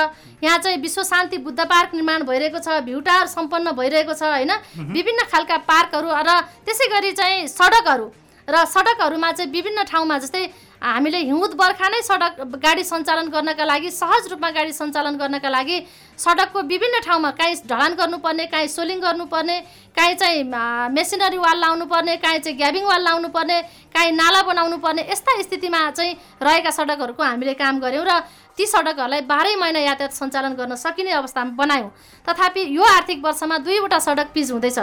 यहाँ 0.42 0.58
चाहिँ 0.58 0.78
विश्व 0.82 1.04
शान्ति 1.04 1.38
बुद्ध 1.38 1.60
पार्क 1.60 1.94
निर्माण 1.94 2.24
भइरहेको 2.26 2.60
छ 2.60 2.82
भ्युटार 2.82 3.28
सम्पन्न 3.28 3.72
भइरहेको 3.78 4.14
छ 4.14 4.24
होइन? 4.24 4.52
विभिन्न 4.90 5.30
खालका 5.32 5.58
पार्कहरू 5.70 6.10
र 6.10 6.30
त्यसै 6.66 6.88
गरी 6.90 7.12
चाहिँ 7.14 7.48
सडकहरू। 7.48 8.08
र 8.48 8.56
सडकहरूमा 8.68 9.32
चाहिँ 9.32 9.52
विभिन्न 9.52 9.84
ठाउँमा 9.88 10.18
जस्तै 10.20 10.44
हामीले 10.84 11.18
हिउँद 11.20 11.54
बर्खा 11.56 11.88
नै 11.90 12.02
सडक 12.04 12.42
गाडी 12.60 12.84
सञ्चालन 12.84 13.28
गर्नका 13.32 13.66
लागि 13.66 13.92
सहज 13.92 14.28
रूपमा 14.32 14.50
गाडी 14.52 14.74
सञ्चालन 14.74 15.16
गर्नका 15.16 15.50
लागि 15.50 15.78
सडकको 16.20 16.62
विभिन्न 16.72 17.00
ठाउँमा 17.06 17.32
काहीँ 17.40 17.56
ढलान 17.70 17.94
गर्नुपर्ने 17.96 18.46
काहीँ 18.52 18.68
सोलिङ 18.68 19.00
गर्नुपर्ने 19.00 19.60
काहीँ 19.98 20.16
चाहिँ 20.16 20.44
मेसिनरी 20.92 21.38
वाल 21.38 21.58
लाउनु 21.60 21.86
पर्ने 21.88 22.16
काहीँ 22.20 22.40
चाहिँ 22.40 22.58
ग्याबिङ 22.58 22.84
वाल 22.84 23.04
लाउनु 23.04 23.30
पर्ने 23.32 23.62
काहीँ 23.96 24.12
नाला 24.12 24.42
बनाउनु 24.44 24.78
पर्ने 24.84 25.08
यस्ता 25.12 25.42
स्थितिमा 25.42 25.90
चाहिँ 25.92 26.14
रहेका 26.44 26.72
सडकहरूको 26.72 27.24
हामीले 27.24 27.54
काम 27.56 27.80
गऱ्यौँ 27.80 28.06
र 28.06 28.20
ती 28.58 28.66
सडकहरूलाई 28.68 29.22
बाह्रै 29.24 29.56
महिना 29.56 29.80
यातायात 29.80 30.14
सञ्चालन 30.14 30.54
गर्न 30.54 30.76
सकिने 30.76 31.12
अवस्थामा 31.14 31.58
बनायौँ। 31.58 31.90
तथापि 32.28 32.62
यो 32.76 32.84
आर्थिक 32.86 33.24
वर्षमा 33.26 33.58
दुईवटा 33.66 34.00
सडक 34.00 34.28
पिच 34.36 34.52
हुँदैछ। 34.52 34.80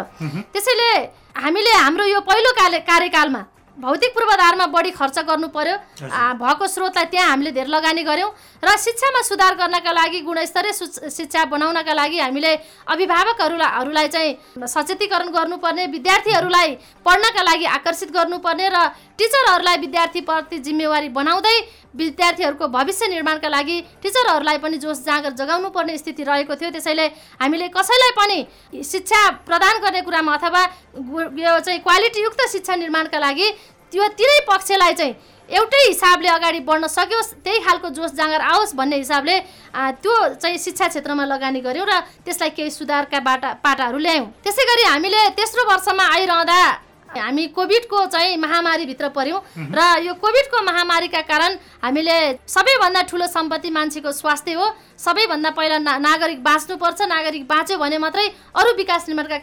त्यसैले 0.50 0.90
हामीले 1.36 1.72
हाम्रो 1.76 2.04
यो 2.08 2.20
पहिलो 2.26 2.50
कार्यकालमा 2.58 3.42
भौतिक 3.80 4.10
पूर्वाधारमा 4.14 4.66
बढी 4.66 4.90
खर्च 4.92 5.18
गर्नु 5.24 5.48
पर्यो। 5.48 5.76
भएको 6.36 6.66
स्रोतलाई 6.68 7.04
त्यहाँ 7.12 7.28
हामीले 7.30 7.50
धेरै 7.50 7.70
लगानी 7.70 8.02
गऱ्यौँ 8.04 8.30
र 8.60 8.76
शिक्षामा 8.76 9.20
सुधार 9.24 9.54
गर्नका 9.56 9.92
लागि 9.92 10.20
गुणस्तरीय 10.20 10.72
शिक्षा 11.08 11.44
बनाउनका 11.48 11.94
लागि 11.94 12.18
हामीले 12.20 12.52
अभिभावकहरूलाई 12.92 14.08
चाहिँ 14.08 14.66
सचेतीकरण 14.68 15.28
गर्नुपर्ने 15.32 15.86
विद्यार्थीहरूलाई 15.96 16.70
पढ्नका 17.06 17.42
लागि 17.42 17.64
आकर्षित 17.80 18.10
गर्नुपर्ने 18.12 18.68
र 18.68 18.78
टिचरहरूलाई 19.18 19.76
विद्यार्थीप्रति 19.80 20.58
जिम्मेवारी 20.60 21.08
बनाउँदै 21.16 21.56
विद्यार्थीहरूको 21.90 22.66
भविष्य 22.68 23.06
निर्माणका 23.08 23.48
लागि 23.48 23.80
टिचरहरूलाई 24.02 24.58
पनि 24.62 24.76
जोस 24.78 25.04
जाँगर 25.04 25.32
जगाउनु 25.34 25.68
पर्ने 25.74 25.96
स्थिति 25.98 26.22
रहेको 26.22 26.54
थियो। 26.54 26.70
त्यसैले 26.70 27.06
हामीले 27.40 27.68
कसैलाई 27.74 28.12
पनि 28.14 28.38
शिक्षा 28.84 29.20
प्रदान 29.48 29.80
गर्ने 29.82 30.00
कुरामा 30.06 30.34
अथवा 30.36 30.62
यो 31.40 31.58
चाहिँ 31.58 31.80
क्वालिटीयुक्त 31.80 32.40
शिक्षा 32.52 32.76
निर्माणका 32.76 33.18
लागि 33.18 33.48
त्यो 33.90 34.08
तिनै 34.18 34.38
पक्षलाई 34.46 34.94
चाहिँ 34.94 35.14
एउटै 35.48 35.78
हिसाबले 35.86 36.28
अगाडि 36.30 36.60
बढ्न 36.62 36.86
सकियोस् 36.86 37.32
त्यही 37.44 37.58
खालको 37.66 37.88
जोस 37.90 38.12
जाँगर 38.14 38.40
आओस् 38.40 38.74
भन्ने 38.78 38.96
हिसाबले 38.96 39.38
त्यो 40.02 40.14
चाहिँ 40.38 40.58
शिक्षा 40.58 40.86
क्षेत्रमा 40.88 41.24
लगानी 41.26 41.60
गऱ्यौँ 41.60 41.86
र 41.86 41.98
त्यसलाई 42.22 42.50
केही 42.54 42.70
सुधारका 42.70 43.20
बाटा 43.20 43.48
पाटाहरू 43.58 43.98
ल्यायौँ। 43.98 44.26
त्यसै 44.46 44.64
गरी 44.70 44.84
हामीले 44.94 45.28
तेस्रो 45.34 45.66
वर्षमा 45.66 46.04
आइरहँदा 46.14 46.60
हामी 47.10 47.46
कोभिडको 47.50 47.98
चाहिँ 48.06 48.36
महामारीभित्र 48.38 49.08
पऱ्यौँ 49.10 49.42
र 49.58 49.80
यो 50.06 50.14
कोभिडको 50.22 50.62
महामारीका 50.62 51.20
कारण 51.26 51.58
हामीले 51.82 52.18
सबैभन्दा 52.46 53.02
ठुलो 53.10 53.26
सम्पत्ति 53.26 53.70
मान्छेको 53.74 54.12
स्वास्थ्य 54.14 54.52
हो। 54.54 54.66
सबैभन्दा 54.94 55.50
पहिला 55.50 55.78
ना 55.82 55.98
नागरिक 55.98 56.42
बाँच्नुपर्छ 56.46 57.00
नागरिक 57.10 57.44
बाँच्यो 57.50 57.78
भने 57.82 57.98
मात्रै 57.98 58.26
अरू 58.54 58.70
विकास 58.78 59.08
निर्माणका 59.08 59.38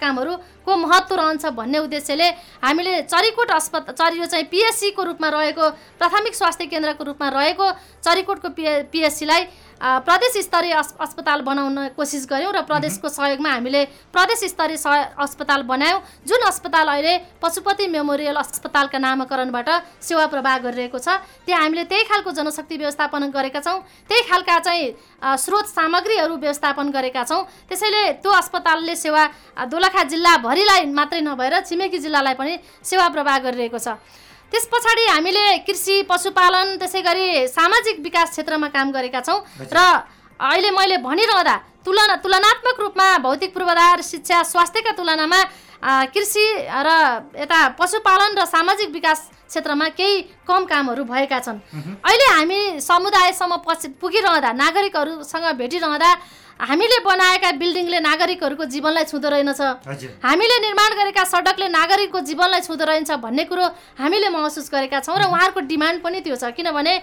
कामहरूको 0.67 0.75
महत्त्व 0.77 1.15
रहन्छ 1.15 1.45
भन्ने 1.55 1.79
उद्देश्यले 1.79 2.27
हामीले 2.59 3.01
चरिकोट 3.03 3.51
अस्पताल 3.51 3.93
चरि 3.95 4.19
यो 4.19 4.25
चाहिँ 4.27 4.45
पिएचसीको 4.51 5.03
रूपमा 5.03 5.29
रहेको 5.29 5.69
प्राथमिक 5.99 6.35
स्वास्थ्य 6.35 6.65
केन्द्रको 6.67 7.03
रूपमा 7.03 7.27
रहेको 7.29 7.71
चरिकोटको 8.03 8.49
पिए 8.51 8.83
पिएचसीलाई 8.91 9.43
प्रदेश 9.77 10.33
स्तरीय 10.41 10.73
अस्पताल 10.73 11.41
बनाउन 11.45 11.93
कोसिस 11.93 12.25
गऱ्यौँ 12.25 12.51
र 12.51 12.61
प्रदेशको 12.65 13.09
सहयोगमा 13.09 13.49
हामीले 13.51 13.83
प्रदेश 14.09 14.43
स्तरीय 14.49 14.77
सह 14.77 15.21
अस्पताल 15.21 15.61
बनायौँ 15.69 16.01
जुन 16.25 16.41
अस्पताल 16.49 16.87
अहिले 16.89 17.13
पशुपति 17.37 17.87
मेमोरियल 17.87 18.35
अस्पतालका 18.35 18.97
नामाकरणबाट 18.97 19.69
सेवा 20.01 20.25
प्रवाह 20.33 20.57
गरिरहेको 20.65 20.97
छ। 20.97 21.21
त्यहाँ 21.45 21.61
हामीले 21.61 21.83
त्यही 21.85 22.03
खालको 22.09 22.31
जनशक्ति 22.33 22.77
व्यवस्थापन 22.77 23.29
गरेका 23.29 23.61
छौँ 23.61 23.77
त्यही 24.09 24.21
खालका 24.25 24.57
चाहिँ 24.65 25.37
स्रोत 25.37 25.65
सामग्रीहरू 25.69 26.35
व्यवस्थापन 26.35 26.89
गरेका 26.89 27.23
छौँ। 27.29 27.45
त्यसैले 27.69 28.01
त्यो 28.17 28.31
अस्पतालले 28.33 28.95
सेवा 28.97 29.23
दोलखा 29.69 30.03
जिल्लाभरिलाई 30.57 30.85
मात्रै 30.89 31.21
नभएर 31.21 31.53
छिमेकी 31.69 31.99
जिल्लालाई 32.01 32.33
पनि 32.33 32.53
सेवा 32.81 33.07
प्रवाह 33.13 33.37
गरिरहेको 33.45 33.77
छ। 33.77 33.87
त्यस 34.51 34.65
पछाडि 34.73 35.05
हामीले 35.13 35.45
कृषि 35.67 35.95
पशुपालन 36.09 36.77
त्यसै 36.81 37.01
गरी 37.05 37.47
सामाजिक 37.47 37.97
विकास 38.01 38.29
क्षेत्रमा 38.33 38.67
काम 38.73 38.91
गरेका 38.91 39.21
छौँ 39.21 39.39
र 39.61 39.77
अहिले 40.39 40.69
मैले 40.71 40.97
भनिरहँदा 41.03 41.55
तुलना 41.85 42.15
तुलनात्मक 42.23 42.77
रूपमा 42.79 43.07
भौतिक 43.25 43.53
पूर्वाधार 43.53 44.01
शिक्षा 44.01 44.37
स्वास्थ्यका 44.43 44.91
तुलनामा 44.97 45.39
कृषि 45.83 46.45
र 46.67 46.89
यता 47.37 47.59
पशुपालन 47.77 48.31
र 48.37 48.45
सामाजिक 48.47 48.89
विकास 48.91 49.19
क्षेत्रमा 49.47 49.87
केही 49.93 50.21
कम 50.47 50.65
कामहरू 50.65 51.03
भएका 51.05 51.39
छन्। 51.39 51.59
अहिले 52.01 52.27
हामी 52.33 52.59
समुदायसम्म 52.81 53.55
पछि 53.61 53.87
पुगिरहँदा 54.01 54.51
नागरिकहरूसँग 54.53 55.45
भेटिरहँदा 55.55 56.11
हामीले 56.59 56.97
बनाएका 57.05 57.51
बिल्डिङले 57.61 57.99
नागरिकहरूको 58.01 58.65
जीवनलाई 58.65 59.05
छुँदो 59.05 59.29
रहेनछ। 59.29 59.61
हामीले 60.25 60.57
निर्माण 60.59 60.91
गरेका 60.97 61.23
सडकले 61.23 61.67
नागरिकको 61.69 62.19
जीवनलाई 62.25 62.61
छुँदो 62.65 62.85
रहेछ 62.85 63.11
भन्ने 63.21 63.43
कुरो 63.45 63.65
हामीले 64.01 64.29
महसुस 64.33 64.69
गरेका 64.73 64.99
छौँ 65.05 65.17
र 65.21 65.29
उहाँहरूको 65.29 65.61
डिमान्ड 65.69 66.01
पनि 66.01 66.19
त्यो 66.25 66.35
छ। 66.35 66.49
किनभने 66.57 66.93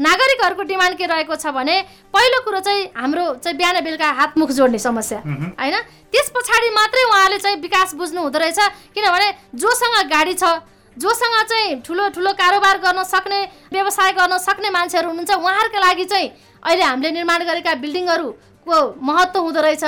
नागरिकहरूको 0.00 0.62
डिमान्ड 0.64 0.96
के 0.98 1.06
रहेको 1.06 1.36
छ 1.36 1.52
भने 1.52 1.76
पहिलो 2.14 2.38
कुरो 2.44 2.60
चाहिँ 2.66 2.84
हाम्रो 2.96 3.24
चाहिँ 3.44 3.56
बिहान 3.56 3.80
बेलुका 3.84 4.10
हातमुख 4.20 4.50
जोड्ने 4.58 4.78
समस्या 4.80 5.18
होइन? 5.60 5.76
त्यस 6.12 6.28
पछाडि 6.36 6.70
मात्रै 6.74 7.02
उहाँले 7.10 7.38
चाहिँ 7.38 7.56
विकास 7.60 7.94
बुझ्नु 7.94 8.20
हुँदो 8.20 8.38
रहेछ 8.38 8.58
किनभने 8.94 9.28
जोसँग 9.56 9.96
गाडी 10.10 10.34
छ 10.34 10.44
जोसँग 10.96 11.36
चाहिँ 11.50 11.80
ठुलो 11.86 12.08
ठुलो 12.16 12.32
कारोबार 12.34 12.78
गर्न 12.80 13.02
सक्ने 13.06 13.40
व्यवसाय 13.72 14.12
गर्न 14.12 14.38
सक्ने 14.40 14.70
मान्छेहरू 14.70 15.08
हुनुहुन्छ 15.08 15.30
उहाँहरूको 15.36 15.80
लागि 15.80 16.04
चाहिँ 16.04 16.28
अहिले 16.62 16.84
हामीले 16.84 17.10
निर्माण 17.10 17.44
गरेका 17.44 17.74
बिल्डिङहरू 17.84 18.28
को 18.70 18.78
महत्त्व 19.02 19.40
हुँदो 19.40 19.60
रहेछ। 19.60 19.84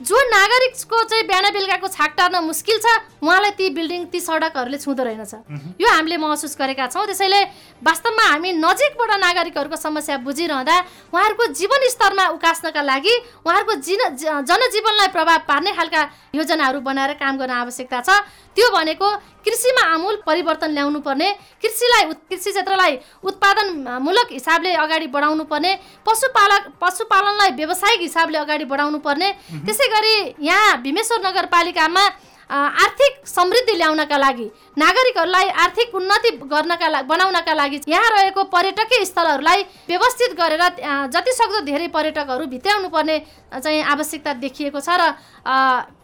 जो 0.00 0.16
नागरिकको 0.28 1.02
चाहिँ 1.04 1.24
बिहान 1.26 1.46
बेलुकाको 1.52 1.88
छाक 1.88 2.14
टार्न 2.16 2.36
मुस्किल 2.44 2.78
छ 2.78 2.86
उहाँलाई 3.20 3.50
ती 3.52 3.70
बिल्डिङ 3.70 4.04
ती 4.08 4.20
सडकहरूले 4.20 4.78
छुँदो 4.78 5.02
रहेनछ। 5.04 5.34
यो 5.80 5.88
हामीले 5.88 6.16
महसुस 6.16 6.56
गरेका 6.56 6.86
छौँ। 6.88 7.06
त्यसैले 7.06 7.40
वास्तवमा 7.82 8.24
हामी 8.30 8.50
नजिकबाट 8.58 9.10
नागरिकहरूको 9.20 9.76
समस्या 9.76 10.16
बुझिरहँदा 10.24 10.76
उहाँहरूको 11.12 11.44
जीवन 11.52 11.88
स्तरमा 11.90 12.24
उकास्नका 12.34 12.82
लागि 12.82 13.14
उहाँहरूको 13.44 13.74
जिन 13.84 14.00
जनजीवनलाई 14.48 15.08
प्रभाव 15.12 15.38
पार्ने 15.48 15.72
खालका 15.72 16.02
योजनाहरू 16.34 16.80
बनाएर 16.80 17.12
काम 17.20 17.38
गर्न 17.38 17.50
आवश्यकता 17.62 18.00
छ। 18.00 18.08
त्यो 18.56 18.70
भनेको 18.70 19.08
कृषिमा 19.46 19.82
आमूल 19.94 20.16
परिवर्तन 20.26 20.70
ल्याउनु 20.70 21.00
पर्ने 21.06 21.30
कृषिलाई 21.62 22.04
कृषि 22.12 22.50
क्षेत्रलाई 22.50 22.98
उत्पादनमूलक 23.30 24.28
हिसाबले 24.32 24.72
अगाडि 24.84 25.06
बढाउनु 25.14 25.44
पर्ने 25.52 25.72
पशुपालक 26.06 26.70
पशुपालनलाई 26.82 27.50
व्यावसायिक 27.58 28.00
हिसाबले 28.00 28.38
अगाडि 28.38 28.64
बढाउनु 28.72 28.98
पर्ने 29.06 29.30
त्यसै 29.66 29.88
गरी 29.94 30.14
यहाँ 30.48 30.76
भीमेश्वर 30.82 31.26
नगरपालिकामा 31.26 32.04
आर्थिक 32.50 33.26
समृद्धि 33.26 33.76
ल्याउनका 33.76 34.16
लागि 34.18 34.44
नागरिकहरूलाई 34.76 35.48
आर्थिक 35.64 35.94
उन्नति 35.94 36.30
गर्नका 36.44 36.88
लागि 36.88 37.06
बनाउनका 37.08 37.54
लागि 37.54 37.80
यहाँ 37.88 38.10
रहेको 38.10 38.44
पर्यटकीय 38.46 39.04
स्थलहरूलाई 39.04 39.62
व्यवस्थित 39.88 40.36
गरेर 40.40 40.62
जति 41.08 41.32
सक्दो 41.32 41.60
धेरै 41.64 41.88
पर्यटकहरू 41.88 42.46
भित्राउनु 42.46 42.88
पर्ने 42.88 43.18
चाहिँ 43.54 43.82
आवश्यकता 43.94 44.32
देखिएको 44.44 44.80
छ 44.80 44.88
र 45.00 45.12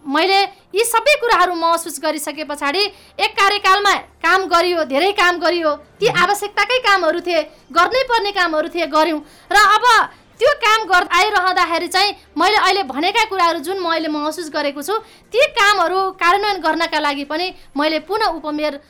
मैले 0.06 0.40
यी 0.74 0.84
सबै 0.86 1.14
कुराहरू 1.20 1.54
महसुस 1.56 2.00
गरिसके 2.02 2.44
पछाडि 2.44 2.84
एक 3.20 3.32
कार्यकालमा 3.36 3.94
काम 4.24 4.46
गरियो 4.48 4.84
धेरै 4.86 5.12
काम 5.20 5.38
गरियो 5.38 5.74
ती 6.00 6.06
आवश्यकताकै 6.24 6.78
कामहरू 6.88 7.20
थिए 7.20 7.42
गर्नै 7.72 8.02
पर्ने 8.08 8.30
कामहरू 8.32 8.68
थिए 8.68 8.86
गऱ्यौँ। 8.88 9.20
र 9.50 9.56
अब 9.76 9.84
त्यो 10.40 10.52
काम 10.64 10.80
गर् 10.88 11.06
आइरहँदाखेरि 11.12 11.88
चाहिँ 11.92 12.12
मैले 12.40 12.56
अहिले 12.56 12.82
भनेका 12.88 13.24
कुराहरू 13.28 13.58
जुन 13.60 13.78
म 13.84 13.92
अहिले 13.92 14.08
महसुस 14.08 14.48
गरेको 14.50 14.82
छु 14.82 14.96
ती 15.28 15.40
कामहरू 15.52 15.98
कार्यान्वयन 16.16 16.60
गर्नका 16.64 16.98
लागि 16.98 17.24
पनि 17.28 17.46
मैले 17.76 17.98
पुनः 18.08 18.40
उपमेयर 18.40 18.80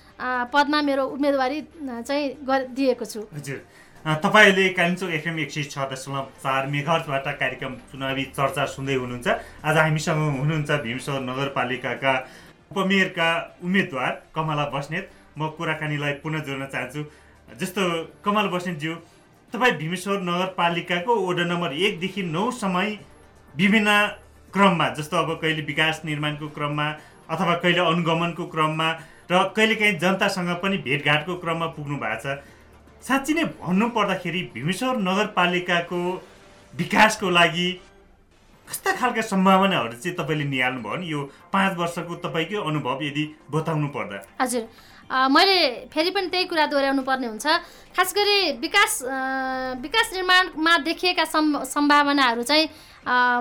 पदमा 0.54 0.82
मेरो 0.86 1.04
उम्मेदवारी 1.10 1.60
चाहिँ 2.06 2.24
दिएको 2.78 3.04
छु। 3.04 3.20
हजुर। 3.34 3.58
तपाईँले 4.04 4.68
कालिम्पोङ 4.78 5.10
एफएम 5.12 5.38
एक 5.40 5.50
सय 5.50 5.62
छ 5.74 5.90
दशमलव 5.90 6.26
चार 6.38 6.66
मेघर्सबाट 6.70 7.26
कार्यक्रम 7.42 7.74
चुनावी 7.90 8.24
चर्चा 8.30 8.64
सुन्दै 8.70 8.94
हुनुहुन्छ। 9.02 9.28
आज 9.66 9.76
हामीसँग 9.76 10.20
हुनुहुन्छ 10.40 10.70
भीमसर 10.86 11.20
नगरपालिकाका 11.26 12.12
उपमेयरका 12.70 13.28
उम्मेदवार 13.66 14.12
कमला 14.34 14.64
बस्नेत। 14.70 15.04
म 15.38 15.50
कुराकानीलाई 15.58 16.12
पुनः 16.22 16.38
जोड्न 16.46 16.66
चाहन्छु। 16.72 17.02
जस्तो 17.60 17.82
कमल 18.24 18.46
बस्नेतज्यू 18.54 18.94
तपाईँ 19.52 19.72
भीमेश्वर 19.78 20.20
नगरपालिकाको 20.22 21.14
वडा 21.26 21.44
नम्बर 21.44 21.72
एकदेखि 21.86 22.22
नौसम्म 22.22 22.78
विभिन्न 23.54 23.90
क्रममा 24.54 24.88
जस्तो 24.94 25.16
अब 25.16 25.30
कहिले 25.42 25.62
विकास 25.66 26.00
निर्माणको 26.04 26.48
क्रममा 26.56 26.86
अथवा 27.30 27.54
कहिले 27.62 27.80
अनुगमनको 27.82 28.46
क्रममा 28.54 28.88
र 29.30 29.42
कहिलेकाहीँ 29.56 29.98
जनतासँग 29.98 30.50
पनि 30.62 30.76
भेटघाटको 30.86 31.34
क्रममा 31.42 31.66
पुग्नु 31.74 31.96
भएको 31.98 32.22
छ। 32.22 32.38
साँच्ची 33.02 33.34
नै 33.34 33.44
भन्नु 33.58 33.88
पर्दाखेरि 33.90 34.42
भीमेश्वर 34.54 34.96
नगरपालिकाको 35.02 36.00
विकासको 36.74 37.30
लागि 37.30 37.68
कस्ता 38.68 38.92
खालका 38.96 39.22
सम्भावनाहरू 39.30 39.96
चाहिँ 39.98 40.16
तपाईँले 40.16 40.44
निहाल्नुभयो 40.46 40.96
नि 40.96 41.06
यो 41.10 41.20
पाँच 41.52 41.76
वर्षको 41.78 42.14
तपाईँकै 42.26 42.58
अनुभव 42.70 43.02
यदि 43.02 43.24
बताउनु 43.50 43.88
पर्दा? 43.94 44.18
हजुर। 44.40 44.62
मैले 45.10 45.90
फेरि 45.90 46.10
पनि 46.14 46.28
त्यही 46.30 46.44
कुरा 46.46 46.66
दोहोऱ्याउनु 46.70 47.02
पर्ने 47.02 47.26
हुन्छ। 47.26 47.46
खास 47.96 48.14
गरी 48.14 48.38
विकास 48.62 48.92
विकास 49.82 50.12
निर्माणमा 50.14 50.76
देखिएका 50.86 51.24
सम्भावनाहरू 51.66 52.42
चाहिँ 52.42 52.68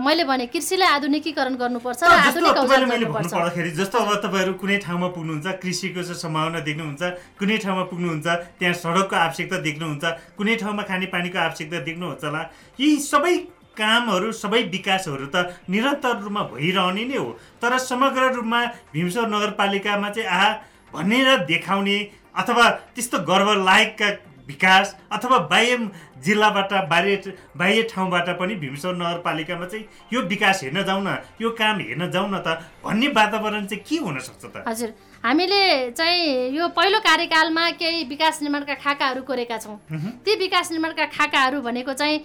मैले 0.01 0.23
भने 0.23 0.45
कृषिलाई 0.49 0.89
आधुनिकीकरण 0.89 1.55
गर्नुपर्छ 1.61 2.01
पर्दाखेरि 2.03 3.71
जस्तो 3.77 3.97
अब 3.99 4.09
तपाईँहरू 4.25 4.53
कुनै 4.57 4.77
ठाउँमा 4.81 5.07
पुग्नुहुन्छ 5.13 5.47
कृषिको 5.61 6.01
चाहिँ 6.01 6.17
सम्भावना 6.17 6.59
देख्नुहुन्छ 6.65 7.03
कुनै 7.37 7.57
ठाउँमा 7.61 7.83
पुग्नुहुन्छ 7.91 8.27
त्यहाँ 8.57 8.73
सडकको 8.73 9.15
आवश्यकता 9.15 9.57
देख्नुहुन्छ 9.67 10.03
कुनै 10.37 10.55
ठाउँमा 10.63 10.83
खानेपानीको 10.89 11.37
आवश्यकता 11.37 11.79
देख्नुहुन्छ 11.85 12.23
होला 12.25 12.41
यी 12.79 12.89
सबै 13.05 13.35
कामहरू 13.77 14.31
सबै 14.35 14.61
विकासहरू 14.73 15.27
त 15.27 15.53
निरन्तर 15.69 16.17
रूपमा 16.23 16.41
भइरहने 16.51 17.03
नै 17.05 17.17
हो। 17.19 17.29
तर 17.61 17.77
समग्र 17.77 18.23
रूपमा 18.35 18.59
भीमसर 18.95 19.27
नगरपालिकामा 19.29 20.09
चाहिँ 20.09 20.27
आहा 20.27 20.49
भनेर 20.93 21.45
देखाउने 21.45 21.97
अथवा 22.37 22.69
त्यस्तो 22.95 23.19
गर्व 23.29 23.53
लायकका 23.65 24.09
विकास 24.49 24.95
अथवा 25.13 25.37
बाह्य 25.49 25.77
जिल्लाबाट 26.25 26.71
बाह्य 26.89 27.33
बाह्य 27.57 27.81
ठाउँबाट 27.91 28.29
पनि 28.39 28.55
भीमसर 28.61 28.95
नगरपालिकामा 28.95 29.65
चाहिँ 29.65 29.85
यो 30.13 30.21
विकास 30.31 30.63
हेर्न 30.63 30.83
जाउँ 30.85 31.03
न 31.03 31.15
यो 31.41 31.49
काम 31.59 31.79
हेर्न 31.79 32.09
जाउँ 32.11 32.29
न 32.31 32.41
त 32.47 32.57
भन्ने 32.85 33.07
वातावरण 33.13 33.65
चाहिँ 33.65 33.83
के 33.85 33.97
हुनसक्छ 34.05 34.45
त? 34.45 34.63
हजुर 34.67 34.89
हामीले 35.23 35.91
चाहिँ 35.91 36.49
यो 36.57 36.67
पहिलो 36.73 36.99
कार्यकालमा 37.05 37.69
केही 37.77 38.03
विकास 38.09 38.41
निर्माणका 38.41 38.73
खाकाहरू 38.83 39.21
कोरेका 39.29 39.57
छौँ। 39.59 39.77
ती 40.25 40.35
विकास 40.35 40.71
निर्माणका 40.71 41.05
खाकाहरू 41.13 41.61
भनेको 41.61 41.93
चाहिँ 41.93 42.17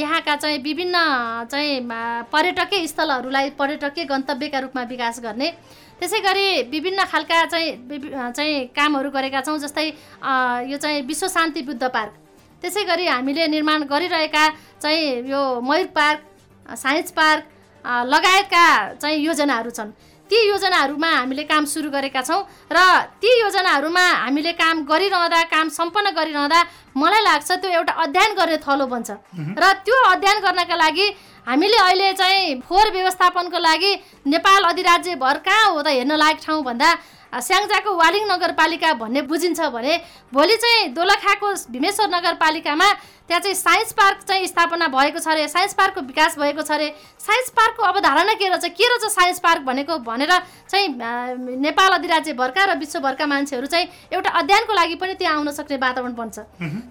यहाँका 0.00 0.36
चाहिँ 0.36 0.58
विभिन्न 0.62 0.96
चाहिँ 1.50 1.80
पर्यटकीय 2.32 2.86
स्थलहरूलाई 2.86 3.50
पर्यटकीय 3.58 4.04
गन्तव्यका 4.04 4.58
रूपमा 4.60 4.82
विकास 4.88 5.20
गर्ने 5.20 5.52
त्यसै 6.00 6.20
गरी 6.20 6.46
विभिन्न 6.70 7.04
खालका 7.12 7.44
चाहिँ 7.46 7.70
चाहिँ 8.36 8.54
कामहरू 8.76 9.10
गरेका 9.10 9.40
छौँ 9.40 9.58
जस्तै 9.58 9.86
यो 10.70 10.76
चाहिँ 10.76 11.02
विश्व 11.06 11.28
शान्ति 11.28 11.62
बुद्ध 11.62 11.84
पार्क। 11.86 12.12
त्यसै 12.62 12.84
गरी 12.84 13.06
हामीले 13.06 13.46
निर्माण 13.48 13.82
गरिरहेका 13.84 14.44
चाहिँ 14.82 15.28
यो 15.30 15.42
मयूर 15.60 15.86
पार्क 15.94 16.18
साइन्स 16.76 17.10
पार्क 17.12 17.42
लगायतका 17.84 18.66
चाहिँ 19.00 19.18
योजनाहरू 19.20 19.70
छन्। 19.70 19.92
ती 20.30 20.38
योजनाहरूमा 20.48 21.08
हामीले 21.10 21.42
काम 21.44 21.64
सुरु 21.68 21.90
गरेका 21.92 22.20
छौँ 22.24 22.40
र 22.72 22.78
ती 23.20 23.30
योजनाहरूमा 23.40 24.04
हामीले 24.24 24.52
काम 24.56 24.76
गरिरहँदा 24.88 25.42
काम 25.52 25.68
सम्पन्न 25.68 26.10
गरिरहँदा 26.16 26.60
मलाई 26.96 27.22
लाग्छ 27.22 27.50
त्यो 27.52 27.70
एउटा 27.70 27.92
अध्ययन 27.92 28.32
गर्ने 28.32 28.56
थलो 28.64 28.86
बन्छ। 28.88 29.10
र 29.60 29.64
त्यो 29.84 29.96
अध्ययन 30.10 30.38
गर्नका 30.40 30.76
लागि 30.76 31.06
हामीले 31.46 31.78
अहिले 31.78 32.12
चाहिँ 32.12 32.60
फोहोर 32.68 32.90
व्यवस्थापनको 32.92 33.58
लागि 33.58 33.92
नेपाल 34.26 34.62
अधिराज्यभर 34.64 35.38
कहाँ 35.44 35.68
हो 35.70 35.82
त 35.82 35.88
हेर्न 35.88 36.16
लायक 36.16 36.38
ठाउँ 36.42 36.62
भन्दा 36.64 36.90
स्याङ्जाको 37.34 37.90
वालिङ 37.98 38.24
नगरपालिका 38.30 38.92
भन्ने 38.94 39.22
बुझिन्छ 39.26 39.60
भने 39.74 39.94
भोलि 40.32 40.56
चाहिँ 40.56 40.88
दोलखाको 40.94 41.48
भीमेश्वर 41.74 42.08
नगरपालिकामा 42.08 42.88
त्यहाँ 43.28 43.40
चाहिँ 43.40 43.54
साइन्स 43.56 43.92
पार्क 43.98 44.18
चाहिँ 44.28 44.46
स्थापना 44.46 44.86
भएको 44.88 45.18
छ 45.18 45.28
अरे। 45.28 45.48
साइन्स 45.48 45.74
पार्कको 45.74 46.00
विकास 46.06 46.38
भएको 46.38 46.62
छ 46.62 46.70
अरे। 46.70 46.88
साइन्स 47.18 47.50
पार्कको 47.56 47.82
अवधारणा 47.82 48.34
के 48.38 48.48
रहेछ? 48.48 48.64
के 48.78 48.86
रहेछ 48.86 49.12
साइन्स 49.12 49.38
पार्क 49.40 49.62
भनेको 49.66 49.98
भनेर 50.06 50.32
चाहिँ 50.70 50.88
नेपाल 51.66 51.90
अधिराज्यभरका 51.98 52.64
र 52.64 52.78
विश्वभरका 52.78 53.26
मान्छेहरू 53.26 53.66
चाहिँ 53.66 53.88
एउटा 54.12 54.30
अध्ययनको 54.30 54.72
लागि 54.72 54.94
पनि 54.94 55.14
त्यहाँ 55.18 55.34
आउन 55.36 55.50
सक्ने 55.50 55.76
वातावरण 55.76 56.14
बन्छ। 56.14 56.38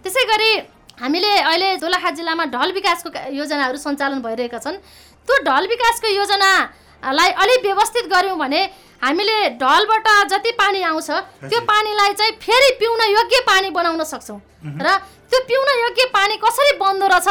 त्यसै 0.03 0.24
गरी 0.27 0.51
हामीले 0.97 1.31
अहिले 1.39 1.75
दोलखा 1.77 2.09
जिल्लामा 2.17 2.45
ढल 2.53 2.71
विकासको 2.71 3.09
योजनाहरू 3.33 3.77
सञ्चालन 3.77 4.19
भइरहेका 4.21 4.59
छन्। 4.59 4.77
त्यो 5.27 5.35
ढल 5.43 5.67
विकासको 5.67 6.08
योजनालाई 6.08 7.29
अलिक 7.43 7.60
व्यवस्थित 7.65 8.06
गऱ्यौँ 8.13 8.38
भने 8.38 8.62
हामीले 9.01 9.38
ढलबाट 9.60 10.08
जति 10.32 10.51
पानी 10.53 10.82
आउँछ 10.84 11.10
त्यो 11.49 11.60
पानीलाई 11.65 12.13
चाहिँ 12.13 12.34
फेरि 12.39 12.69
पिउन 12.79 13.01
योग्य 13.10 13.39
पानी 13.47 13.69
बनाउन 13.73 14.03
सक्छौँ। 14.06 14.39
र 14.63 14.88
त्यो 15.29 15.39
पिउन 15.49 15.69
योग्य 15.79 16.06
पानी 16.13 16.38
कसरी 16.39 16.77
बन्दो 16.77 17.08
रहेछ 17.08 17.27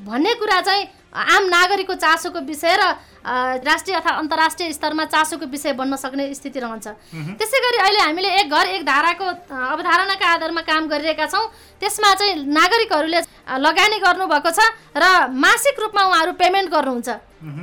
भन्ने 0.00 0.34
कुरा 0.34 0.60
चाहिँ 0.60 0.84
आम 1.14 1.42
नागरिकको 1.46 1.94
चासोको 1.94 2.40
विषय 2.42 2.76
र 2.76 2.82
राष्ट्रिय 3.24 3.96
अथवा 3.96 4.12
अन्तर्राष्ट्रिय 4.20 4.72
स्तरमा 4.72 5.04
चासोको 5.08 5.46
विषय 5.48 5.72
बन्न 5.72 5.96
सक्ने 5.96 6.24
स्थिति 6.34 6.60
रहन्छ। 6.60 6.86
त्यसै 7.40 7.58
गरी 7.64 7.78
अहिले 7.80 8.00
हामीले 8.00 8.30
एक 8.40 8.50
घर 8.52 8.66
एक 8.68 8.84
धाराको 8.84 9.24
अवधारणाका 9.48 10.26
आधारमा 10.28 10.62
काम 10.68 10.88
गरिरहेका 10.92 11.26
छौँ। 11.26 11.44
त्यसमा 11.80 12.14
चाहिँ 12.14 12.44
नागरिकहरूले 12.44 13.20
लगानी 13.58 13.98
गर्नुभएको 14.04 14.50
छ 14.50 14.60
र 14.92 15.04
मासिक 15.32 15.80
रूपमा 15.80 16.02
उहाँहरू 16.04 16.32
पेमेन्ट 16.36 16.68
गर्नुहुन्छ। 16.68 17.08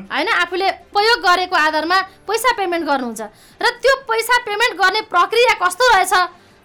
होइन 0.10 0.28
आफूले 0.42 0.68
प्रयोग 0.90 1.20
गरेको 1.22 1.56
आधारमा 1.56 1.98
पैसा 2.26 2.52
पेमेन्ट 2.58 2.86
गर्नुहुन्छ। 2.86 3.22
र 3.62 3.66
त्यो 3.82 3.94
पैसा 4.10 4.36
पेमेन्ट 4.46 4.74
गर्ने 4.82 5.02
प्रक्रिया 5.14 5.54
कस्तो 5.62 5.86
रहेछ? 5.94 6.14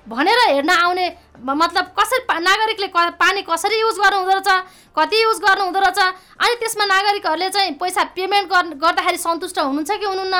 भनेर 0.08 0.38
हेर्न 0.48 0.70
आउने 0.70 1.06
मतलब 1.36 1.84
कसरी 1.98 2.40
नागरिकले 2.40 2.88
पानी 3.20 3.42
कसरी 3.42 3.80
युज 3.80 3.96
गर्नु 3.98 4.18
हुँदो 4.18 4.32
रहेछ 4.32 4.48
कति 4.96 5.22
युज 5.22 5.38
गर्नु 5.44 5.64
हुँदो 5.64 5.80
रहेछ 5.80 5.98
अनि 5.98 6.54
त्यसमा 6.60 6.84
नागरिकहरूले 6.86 7.48
चाहिँ 7.50 7.72
पैसा 7.80 8.02
पेमेन्ट 8.14 8.48
गर्दाखेरि 8.82 9.18
सन्तुष्ट 9.18 9.58
हुनुहुन्छ 9.58 9.90
कि 9.90 10.06
हुनुहुन्न? 10.06 10.36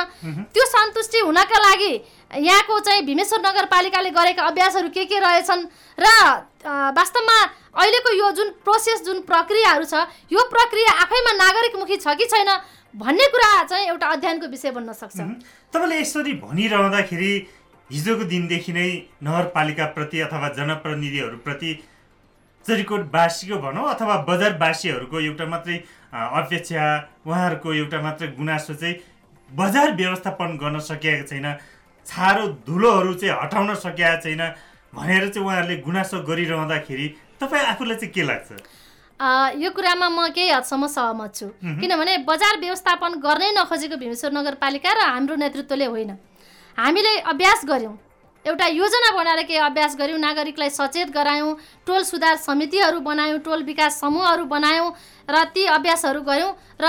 त्यो 0.54 0.64
सन्तुष्टि 0.66 1.18
हुनका 1.18 1.58
लागि 1.58 1.92
यहाँको 2.46 2.78
चाहिँ 2.80 3.02
भीमेश्वर 3.06 3.40
नगरपालिकाले 3.46 4.10
गरेका 4.10 4.42
अभ्यासहरू 4.46 4.88
के 4.94 5.04
के 5.04 5.18
रहेछन्? 5.18 5.66
र 5.98 6.06
वास्तवमा 6.96 7.38
अहिलेको 7.76 8.10
यो 8.16 8.30
जुन 8.32 8.48
प्रोसेस 8.64 9.04
जुन 9.04 9.20
प्रक्रियाहरू 9.28 9.84
छ 9.84 10.06
यो 10.32 10.40
प्रक्रिया 10.48 10.92
आफैमा 11.04 11.32
नागरिकमुखी 11.42 11.96
छ 11.96 12.16
कि 12.16 12.24
छैन 12.24 12.50
भन्ने 12.94 13.26
कुरा 13.28 13.50
चाहिँ 13.64 13.86
एउटा 13.86 14.06
अध्ययनको 14.08 14.46
विषय 14.48 14.70
बन्न 14.72 14.92
सक्छ। 14.96 15.20
तपाईँले 15.68 16.00
यसरी 16.00 16.32
भनिरहँदाखेरि 16.40 17.32
हिजोको 17.90 18.24
दिनदेखि 18.30 18.72
नै 18.72 18.88
नगरपालिकाप्रति 19.22 20.20
अथवा 20.20 20.48
जनप्रतिनिधिहरूप्रति 20.58 21.70
चरिकोटवासीको 22.64 23.56
भनौँ 23.62 23.84
अथवा 23.90 24.16
बजारवासीहरूको 24.28 25.20
एउटा 25.20 25.46
मात्रै 25.46 25.76
अपेक्षा 26.12 26.84
उहाँहरूको 27.26 27.74
एउटा 27.74 28.00
मात्रै 28.02 28.28
गुनासो 28.38 28.74
चाहिँ 28.74 28.94
बजार 29.50 29.92
व्यवस्थापन 29.96 30.56
गर्न 30.62 30.78
सकेका 30.82 31.26
छैन 31.30 31.46
छारो 32.06 32.46
धुलोहरू 32.66 33.14
चाहिँ 33.14 33.38
हटाउन 33.42 33.74
सकेका 33.84 34.16
छैन 34.24 34.42
भनेर 34.94 35.28
चाहिँ 35.28 35.46
उहाँहरूले 35.46 35.76
गुनासो 35.86 36.22
गरिरहँदाखेरि 36.26 37.06
तपाईँ 37.40 37.64
आफूलाई 37.70 37.96
चाहिँ 37.96 38.12
के 38.12 38.22
लाग्छ? 38.22 38.50
यो 39.62 39.70
कुरामा 39.70 40.08
म 40.08 40.28
केही 40.34 40.50
हदसम्म 40.50 40.86
सहमत 40.90 41.34
छु। 41.34 41.46
किनभने 41.62 42.16
बजार 42.26 42.58
व्यवस्थापन 42.60 43.20
गर्नै 43.22 43.50
नखोजेको 43.54 43.96
भीमेश्वर 43.96 44.32
नगरपालिका 44.32 44.92
र 44.92 45.00
हाम्रो 45.06 45.34
नेतृत्वले 45.36 45.86
होइन। 45.86 46.12
हामीले 46.78 47.18
अभ्यास 47.26 47.64
गऱ्यौँ। 47.64 47.94
एउटा 48.44 48.66
योजना 48.68 49.10
बनाएर 49.16 49.42
केही 49.42 49.58
अभ्यास 49.60 49.96
गऱ्यौँ 49.98 50.18
नागरिकलाई 50.18 50.70
सचेत 50.70 51.08
गरायौँ 51.10 51.54
टोल 51.86 52.02
सुधार 52.04 52.36
समितिहरू 52.38 53.00
बनायौँ 53.00 53.38
टोल 53.40 53.62
विकास 53.64 54.00
समूहहरू 54.00 54.44
बनायौँ 54.46 54.92
र 55.28 55.44
ती 55.54 55.64
अभ्यासहरू 55.72 56.20
गऱ्यौँ 56.22 56.52
र 56.80 56.86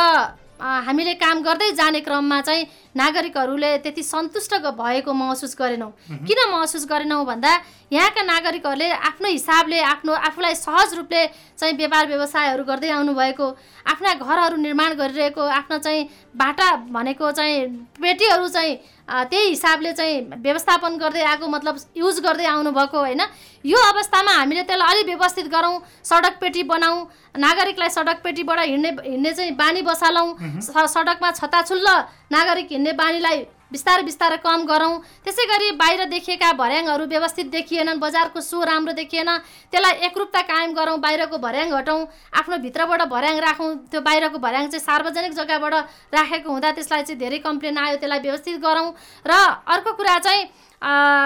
हामीले 0.60 1.14
काम 1.16 1.42
गर्दै 1.42 1.72
जाने 1.72 2.00
क्रममा 2.02 2.42
चाहिँ 2.42 2.66
नागरिकहरूले 2.96 3.78
त्यति 3.78 4.04
सन्तुष्ट 4.04 4.54
भएको 4.74 5.14
महसुस 5.14 5.56
गरेनौँ। 5.60 5.92
किन 6.26 6.40
महसुस 6.52 6.86
गरेनौँ 6.90 7.26
भन्दा 7.26 7.52
यहाँका 7.92 8.22
नागरिकहरूले 8.24 8.90
आफ्नो 8.92 9.30
हिसाबले 9.30 9.80
आफ्नो 9.82 10.14
आफूलाई 10.28 10.56
सहज 10.58 10.94
रूपले 10.98 11.26
चाहिँ 11.58 11.78
व्यापार 11.78 12.08
व्यवसायहरू 12.08 12.64
गर्दै 12.64 12.90
आउनुभएको 12.90 13.48
आफ्ना 13.88 14.14
घरहरू 14.16 14.56
निर्माण 14.58 14.94
गरिरहेको 14.98 15.42
आफ्नो 15.42 15.78
चाहिँ 15.78 16.10
बाटा 16.36 16.76
भनेको 16.90 17.32
चाहिँ 17.32 17.68
पेटीहरू 18.02 18.48
चाहिँ 18.48 18.76
त्यही 19.08 19.50
हिसाबले 19.50 19.92
चाहिँ 19.94 20.22
व्यवस्थापन 20.44 20.98
गर्दै 20.98 21.22
आएको 21.24 21.48
मतलब 21.48 21.78
युज 21.98 22.20
गर्दै 22.20 22.46
आउनुभएको 22.46 22.98
होइन। 22.98 23.22
यो 23.66 23.78
अवस्थामा 23.84 24.32
हामीले 24.32 24.64
त्यसलाई 24.64 24.94
अलिक 24.94 25.06
व्यवस्थित 25.06 25.48
गरौँ 25.48 25.80
सडक 26.04 26.38
पेटी 26.42 26.64
बनाऊ 26.64 27.06
नागरिकलाई 27.40 27.90
सडक 27.90 28.20
पेटीबाट 28.24 28.60
हिँड्ने 28.60 28.90
हिँड्ने 29.08 29.34
चाहिँ 29.34 29.56
बानी 29.56 29.82
बसालौँ 29.82 30.28
सडकमा 30.62 31.32
छताछुल्ल 31.32 31.88
नागरिक 32.32 32.68
हिँड्ने 32.72 32.94
बानीलाई 32.94 33.46
बिस्तारै 33.68 34.04
बिस्तारै 34.08 34.38
कम 34.40 34.64
गरौँ। 34.64 34.94
त्यसै 35.28 35.44
गरी 35.44 35.72
बाहिर 35.76 36.04
देखिएका 36.08 36.52
भर्याङहरू 36.56 37.06
व्यवस्थित 37.06 37.48
देखिएनन् 37.52 38.00
बजारको 38.00 38.40
सो 38.40 38.64
राम्रो 38.64 38.94
देखिएन। 38.96 39.28
त्यसलाई 39.72 40.08
एकरूपता 40.08 40.42
कायम 40.48 40.72
गरौँ 40.72 40.98
बाहिरको 41.04 41.38
भर्याङ 41.38 41.76
हटाउँ 41.76 42.08
आफ्नो 42.32 42.58
भित्रबाट 42.64 43.02
भर्याङ 43.12 43.36
राखौँ। 43.44 43.92
त्यो 43.92 44.00
बाहिरको 44.08 44.40
भर्याङ 44.40 44.72
चाहिँ 44.72 44.86
सार्वजनिक 44.88 45.34
जग्गाबाट 45.36 45.76
राखेको 46.16 46.48
हुँदा 46.48 46.72
त्यसलाई 46.80 47.04
चाहिँ 47.04 47.20
धेरै 47.20 47.40
कम्प्लेन 47.44 47.78
आयो 47.78 48.00
त्यसलाई 48.00 48.20
व्यवस्थित 48.24 48.56
गरौँ। 48.64 48.88
र 49.28 49.32
अर्को 49.68 49.92
कुरा 50.00 50.18
चाहिँ 50.24 50.44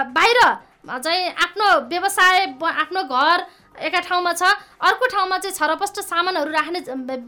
बाहिर 0.10 0.39
चाहिँ 0.81 1.21
आफ्नो 1.45 1.67
व्यवसाय 1.93 2.38
आफ्नो 2.57 3.01
घर 3.05 3.38
एका 3.86 3.99
ठाउँमा 4.01 4.34
छ। 4.34 4.43
अर्को 4.81 5.05
ठाउँमा 5.13 5.37
चाहिँ 5.37 5.55
छरपष्ट 5.55 5.99
सामानहरू 6.01 6.51
राख्ने 6.51 6.79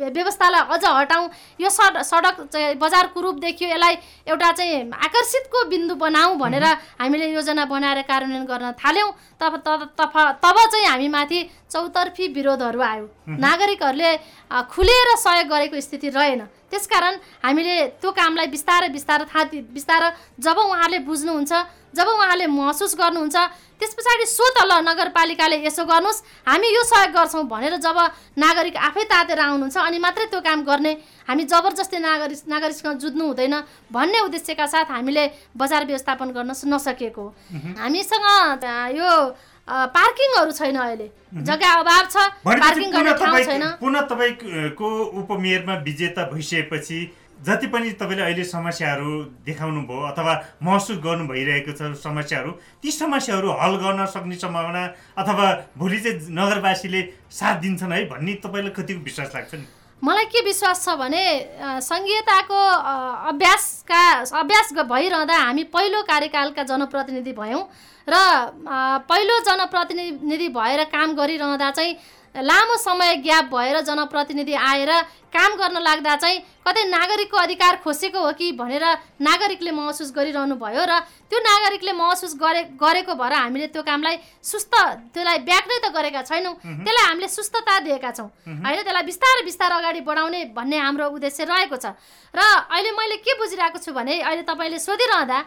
व्यवस्थालाई 0.10 0.62
अझ 0.74 0.84
हटाउँ। 0.84 1.30
यो 1.62 1.70
सड 1.70 2.02
सडक 2.02 2.36
चाहिँ 2.50 2.76
बजारको 2.82 3.22
रूप 3.22 3.36
देखियो। 3.40 3.70
यसलाई 3.70 3.96
एउटा 4.28 4.52
चाहिँ 4.52 4.90
आकर्षितको 4.90 5.64
बिन्दु 5.70 5.96
बनाऊ 5.96 6.36
भनेर 6.36 6.66
हामीले 6.98 7.28
योजना 7.34 7.66
बनाएर 7.66 8.02
कार्यान्वयन 8.10 8.46
गर्न 8.46 8.72
थाल्यौँ। 8.74 9.12
तब 9.40 9.54
तब 9.66 9.82
तब 10.42 10.58
चाहिँ 10.72 10.88
हामीमाथि 10.88 11.40
चौतर्फी 11.70 12.28
विरोधहरू 12.34 12.82
आयो। 12.82 13.06
नागरिकहरूले 13.38 14.12
खुलेर 14.74 15.08
सहयोग 15.18 15.48
गरेको 15.50 15.82
स्थिति 15.82 16.10
रहेन। 16.10 16.42
त्यसकारण 16.74 17.14
हामीले 17.46 17.76
त्यो 18.02 18.12
कामलाई 18.12 18.48
बिस्तारै 18.50 18.90
बिस्तारै 18.90 19.26
थाहा 19.30 19.44
बिस्तारै 19.78 20.10
जब 20.42 20.58
उहाँहरूले 20.58 21.00
बुझ्नुहुन्छ 21.06 21.54
जब 21.94 22.08
उहाँले 22.10 22.46
महसुस 22.50 22.98
गर्नुहुन्छ 22.98 23.38
त्यस 23.78 23.94
पछाडि 23.94 24.26
सो 24.26 24.46
त 24.58 24.66
ल 24.66 24.82
नगरपालिकाले 24.82 25.58
यसो 25.66 25.86
गर्नुहोस्। 25.86 26.24
हामी 26.50 26.68
यो 26.74 26.84
सहयोग 26.84 27.12
गर्छौँ। 27.14 27.43
भनेर 27.48 27.76
जब 27.78 27.98
नागरिक 28.38 28.76
आफै 28.78 29.04
तातेर 29.14 29.40
आउनुहुन्छ 29.40 29.78
अनि 29.78 29.98
मात्रै 30.00 30.26
त्यो 30.32 30.42
काम 30.42 30.64
गर्ने 30.64 30.92
हामी 31.30 31.44
जबरजस्ती 31.54 31.98
नागरिक 32.00 32.40
नागरिकसँग 32.48 33.00
जुझ्नु 33.00 33.24
हुँदैन 33.26 33.56
भन्ने 33.92 34.20
उद्देश्यका 34.28 34.66
साथ 34.68 34.92
हामीले 34.92 35.24
बजार 35.58 35.86
व्यवस्थापन 35.86 36.30
गर्न 36.38 36.52
नसकेको। 36.74 37.26
हामीसँग 37.80 38.26
यो 39.00 39.10
पार्किङहरू 39.68 40.52
छैन 40.52 40.76
अहिले। 40.76 41.08
जग्गा 41.48 41.70
अभाव 41.74 42.06
छ 42.12 42.16
पार्किङ 42.44 42.90
गर्ने 42.92 43.14
ठाउँ 43.16 43.44
छैन। 43.44 43.64
पुनः 43.80 44.02
तपाईँको 44.12 44.90
उपमेयरमा 45.24 45.76
विजेता 45.88 46.24
भइसकेपछि 46.32 47.00
जति 47.44 47.68
पनि 47.68 47.92
तपाईँले 48.00 48.24
अहिले 48.24 48.44
समस्याहरू 48.48 49.12
देखाउनु 49.46 49.82
भयो 49.88 50.02
अथवा 50.10 50.34
महसुस 50.64 50.98
गर्नु 51.04 51.28
भइरहेको 51.28 51.72
छ 51.76 51.92
समस्याहरू 52.00 52.52
ती 52.82 52.92
समस्याहरू 52.94 53.52
हल 53.62 53.76
गर्न 53.84 54.06
सक्ने 54.16 54.36
सम्भावना 54.40 54.84
अथवा 55.18 55.46
भोलि 55.78 56.00
चाहिँ 56.00 56.36
नगरवासीले 56.40 57.02
साथ 57.32 57.56
दिन्छन् 57.62 57.94
है 57.94 58.04
भन्ने 58.10 58.34
तपाईँलाई 58.44 58.74
कतिको 58.74 59.04
विश्वास 59.04 59.32
लाग्छ 59.36 59.54
नि? 59.56 59.66
मलाई 60.02 60.26
के 60.26 60.42
विश्वास 60.44 60.86
छ 60.86 60.96
भने 61.00 61.24
सङ्घीयताको 61.84 62.60
अभ्यासका 63.32 64.04
अभ्यास 64.40 64.74
भइरहँदा 64.92 65.38
हामी 65.38 65.64
पहिलो 65.76 66.02
कार्यकालका 66.04 66.64
जनप्रतिनिधि 66.72 67.34
भयौँ 67.34 67.64
र 68.08 68.16
पहिलो 69.08 69.40
जनप्रतिनिधि 69.48 70.48
भएर 70.58 70.84
काम 70.92 71.16
गरिरहँदा 71.16 71.70
चाहिँ 71.72 71.96
लामो 72.36 72.78
समय 72.78 73.16
ग्याप 73.22 73.46
भएर 73.46 73.80
जनप्रतिनिधि 73.82 74.54
आएर 74.54 74.92
काम 75.34 75.56
गर्न 75.58 75.78
लाग्दा 75.82 76.16
चाहिँ 76.16 76.40
कतै 76.66 76.84
नागरिकको 76.90 77.38
अधिकार 77.38 77.76
खोसेको 77.84 78.20
हो 78.20 78.32
कि 78.34 78.52
भनेर 78.58 78.86
नागरिकले 79.22 79.72
महसुस 79.72 80.12
गरिरहनु 80.16 80.56
भयो 80.58 80.86
र 80.90 81.00
त्यो 81.30 81.40
नागरिकले 81.40 81.94
महसुस 81.94 82.34
गरे 82.42 82.62
गरेको 82.82 83.14
भएर 83.14 83.34
हामीले 83.34 83.68
त्यो 83.70 83.84
कामलाई 83.84 84.18
सुस्त 84.42 84.74
त्यसलाई 85.14 85.38
ब्याक्नै 85.46 85.78
त 85.78 85.94
गरेका 85.94 86.22
छैनौँ। 86.26 86.54
त्यसलाई 86.58 87.06
हामीले 87.06 87.28
सुस्तता 87.30 87.80
दिएका 87.86 88.12
छौँ। 88.18 88.30
होइन 88.66 88.82
त्यसलाई 88.82 89.04
बिस्तारै 89.06 89.44
बिस्तारै 89.46 89.76
अगाडि 89.78 90.02
बढाउने 90.02 90.42
भन्ने 90.58 90.78
हाम्रो 90.78 91.06
उद्देश्य 91.14 91.44
रहेको 91.46 91.78
छ। 91.78 91.94
र 92.34 92.42
अहिले 92.74 92.92
मैले 92.98 93.18
के 93.22 93.34
बुझिरहेको 93.38 93.78
छु 93.78 93.94
भने 93.94 94.22
अहिले 94.22 94.42
तपाईँले 94.50 94.80
सोधिरहँदा 94.82 95.40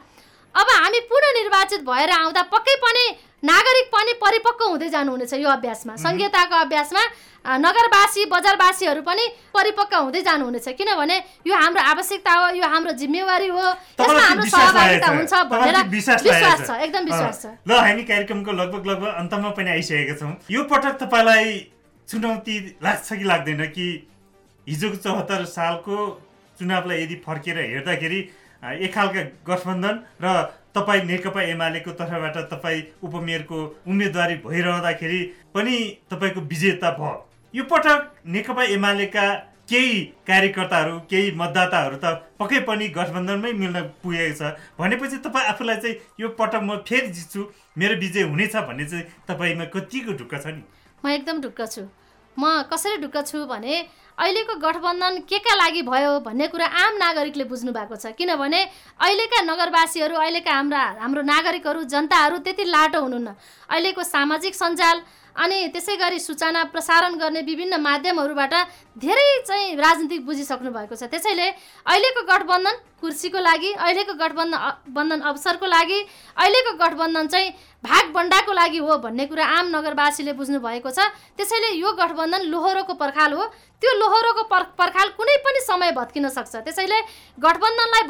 अब 0.54 0.68
हामी 0.72 1.00
पुनः 1.10 1.30
निर्वाचित 1.36 1.80
भएर 1.84 2.10
आउँदा 2.10 2.42
पक्कै 2.48 2.74
पनि 2.80 3.04
नागरिक 3.42 3.86
पनि 3.92 4.12
परिपक्व 4.16 4.64
हुँदै 4.64 4.88
जानुहुनेछ 4.88 5.32
यो 5.34 5.48
अभ्यासमा। 5.48 5.96
संहिताको 5.96 6.56
अभ्यासमा 6.56 7.02
नगरवासी 7.44 8.24
बजारवासीहरू 8.26 9.02
पनि 9.02 9.24
परिपक्व 9.54 9.96
हुँदै 9.96 10.20
जानुहुनेछ। 10.22 10.68
किनभने 10.74 11.16
यो 11.46 11.54
हाम्रो 11.54 11.82
आवश्यकता 11.82 12.32
हो 12.32 12.44
यो 12.56 12.66
हाम्रो 12.66 12.92
जिम्मेवारी 12.96 13.48
हो। 13.48 13.64
यसमा 14.00 14.22
हाम्रो 14.24 14.46
सहभागिता 14.50 15.08
हुन्छ 15.14 15.32
भनेर 15.52 15.76
विश्वास 15.86 16.66
छ? 16.66 16.70
एकदम 16.80 17.04
विश्वास 17.04 17.36
छ। 17.42 17.46
ल 17.68 17.70
हामी 17.70 18.02
कार्यक्रमको 18.02 18.52
लगभग 18.52 18.82
लगभग 18.86 19.10
अन्तमा 19.20 19.50
पनि 19.52 19.70
आइसकेका 19.70 20.14
छौँ। 20.16 20.34
यो 20.50 20.62
पटक 20.66 20.94
तपाईँलाई 21.06 21.46
चुनौती 22.08 22.56
लाग्छ 22.82 23.08
कि 23.12 23.24
लाग्दैन 23.24 23.62
कि 23.70 23.86
हिजोको 24.66 24.96
चौहत्तर 24.96 25.44
सालको 25.46 25.96
चुनावलाई 26.58 27.02
यदि 27.02 27.16
फर्केर 27.22 27.58
हेर्दाखेरि 27.58 28.20
एक 28.82 28.90
खालका 28.94 29.22
गठबन्धन 29.46 29.94
र 30.24 30.26
तपाईँ 30.76 31.02
नेकपा 31.04 31.42
एमालेको 31.42 31.90
तर्फबाट 31.98 32.36
तपाईँ 32.52 32.82
उपमेयरको 33.02 33.58
उम्मेदवारी 33.88 34.34
भइरहँदाखेरि 34.44 35.20
पनि 35.54 35.76
तपाईँको 36.10 36.40
विजेता 36.52 36.90
भयो। 37.00 37.14
यो 37.54 37.64
पटक 37.64 37.98
नेकपा 38.26 38.62
एमालेका 38.76 39.26
केही 39.66 40.00
कार्यकर्ताहरू 40.26 40.98
केही 41.10 41.30
मतदाताहरू 41.34 41.96
त 41.98 42.06
पक्कै 42.38 42.60
पनि 42.68 42.88
गठबन्धनमै 42.94 43.52
मिल्न 43.52 43.82
पुगेको 44.02 44.34
छ। 44.38 44.54
भनेपछि 44.78 45.16
तपाईँ 45.26 45.48
आफूलाई 45.50 45.76
चाहिँ 45.82 45.96
यो 46.20 46.28
पटक 46.38 46.62
म 46.62 46.76
फेरि 46.86 47.08
जित्छु 47.10 47.40
मेरो 47.78 47.94
विजय 47.98 48.22
हुनेछ 48.30 48.56
भन्ने 48.56 48.84
चाहिँ 48.86 49.04
तपाईँमा 49.26 49.64
कतिको 49.74 50.12
ढुक्क 50.20 50.34
छ 50.38 50.46
नि? 50.54 50.62
म 51.02 51.08
एकदम 51.10 51.40
ढुक्क 51.42 51.60
छु। 51.66 51.82
म 52.36 52.62
कसरी 52.70 52.96
ढुक्क 53.02 53.16
छु 53.26 53.44
भने 53.50 53.74
अहिलेको 54.18 54.54
गठबन्धन 54.56 55.18
के 55.28 55.38
का 55.38 55.54
लागि 55.54 55.82
भयो 55.82 56.12
भन्ने 56.24 56.46
कुरा 56.48 56.66
आम 56.66 56.96
नागरिकले 56.96 57.44
बुझ्नु 57.44 57.72
भएको 57.72 57.96
छ। 57.96 58.16
किनभने 58.16 58.60
अहिलेका 59.00 59.40
नगरवासीहरू 59.44 60.16
अहिलेका 60.16 60.52
हाम्रा 60.52 60.82
हाम्रो 61.00 61.22
नागरिकहरू 61.22 61.84
जनताहरू 61.84 62.38
त्यति 62.40 62.64
लाटो 62.64 63.00
हुनुहुन्न। 63.00 63.28
अहिलेको 63.68 64.02
सामाजिक 64.02 64.54
सञ्जाल 64.54 64.96
अनि 65.36 65.68
त्यसै 65.68 65.96
गरी 66.00 66.18
सूचना 66.18 66.64
प्रसारण 66.72 67.20
गर्ने 67.20 67.40
विभिन्न 67.44 67.76
माध्यमहरूबाट 67.76 68.54
धेरै 68.96 69.28
चाहिँ 69.44 69.76
राजनीतिक 69.76 70.24
बुझिसक्नु 70.24 70.70
भएको 70.72 70.96
छ। 70.96 71.12
त्यसैले 71.12 71.48
अहिलेको 71.84 72.20
गठबन्धन 72.24 72.76
कुर्सीको 73.02 73.38
लागि 73.38 73.70
अहिलेको 73.72 74.14
गठबन्धन 74.14 74.92
बन्धन 74.96 75.20
अवसरको 75.30 75.66
लागि 75.66 75.98
अहिलेको 76.36 76.72
गठबन्धन 76.80 77.26
चाहिँ 77.28 77.50
भागबन्डाको 77.84 78.52
लागि 78.52 78.78
हो 78.78 78.96
भन्ने 78.98 79.24
कुरा 79.26 79.44
आम 79.46 79.66
नगरवासीले 79.76 80.32
बुझ्नु 80.32 80.58
भएको 80.60 80.90
छ। 80.90 80.98
त्यसैले 81.36 81.70
यो 81.76 81.92
गठबन्धन 81.92 82.42
लोहोरोको 82.48 82.94
पर्खाल 82.94 83.32
हो। 83.32 83.44
त्यो 83.82 83.92
लोहोरोको 84.00 84.42
पर् 84.48 84.64
पर्खाल 84.80 85.08
कुनै 85.14 85.36
पनि 85.44 85.60
समय 85.60 85.92
भत्किन 85.92 86.28
सक्छ। 86.28 86.64
त्यसैले 86.64 86.98
गठबन्धनलाई 87.38 88.02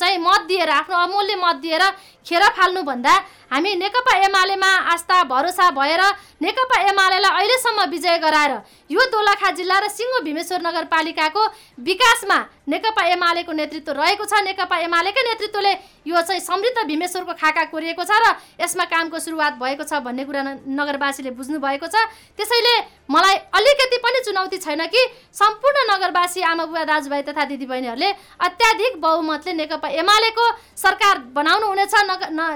चाहिँ 0.00 0.18
मत 0.18 0.40
दिएर 0.48 0.70
आफ्नो 0.80 0.96
अमूल्य 0.96 1.36
मत 1.36 1.56
दिएर 1.62 1.84
खेर 2.26 2.42
फाल्नुभन्दा 2.56 3.14
हामी 3.52 3.74
नेकपा 3.76 4.16
एमालेमा 4.26 4.70
आस्था 4.92 5.22
भरोसा 5.28 5.70
भएर 5.70 6.02
नेकपा 6.42 6.80
एमालेलाई 6.90 7.30
अहिलेसम्म 7.30 7.84
विजय 7.90 8.18
गराएर 8.18 8.52
यो 8.90 9.00
दोलखा 9.12 9.50
जिल्ला 9.52 9.78
र 9.78 9.88
सिङ्गो 9.92 10.20
भीमेश्वर 10.24 10.60
नगरपालिकाको 10.66 11.42
विकासमा 11.84 12.38
नेकपा 12.66 13.02
एमालेको 13.12 13.52
नेतृत्व 13.52 13.92
रहेको 13.92 14.24
छ। 14.24 14.32
नेकपा 14.42 14.76
एमालेकै 14.86 15.22
नेतृत्वले 15.22 15.72
यो 16.06 16.20
चाहिँ 16.22 16.40
समृद्ध 16.40 16.86
भीमेश्वरको 16.86 17.32
खाका 17.34 17.64
कोरिएको 17.70 18.04
छ 18.04 18.12
र 18.14 18.34
यसमा 18.60 18.84
कामको 18.86 19.18
सुरुवात 19.18 19.52
भएको 19.58 19.84
छ 19.84 19.98
भन्ने 20.02 20.24
कुरा 20.24 20.42
नगरवासीले 20.70 21.30
बुझ्नु 21.34 21.58
भएको 21.58 21.86
छ। 21.86 21.96
त्यसैले 22.38 22.74
मलाई 23.10 23.36
अलिकति 23.50 23.96
पनि 23.98 24.20
चुनौती 24.24 24.58
छैन 24.58 24.86
कि 24.86 25.02
सम्पूर्ण 25.34 25.78
नगरवासी 25.90 26.40
आमा 26.42 26.64
बुवा 26.66 26.84
दाजुभाइ 26.86 27.22
तथा 27.22 27.44
दिदीबहिनीहरूले 27.50 28.10
अत्याधिक 28.40 29.00
बहुमतले 29.00 29.52
नेकपा 29.52 29.88
एमालेको 30.02 30.44
सरकार 30.76 31.18
बनाउनु 31.34 31.66
हुनेछ। 31.66 31.94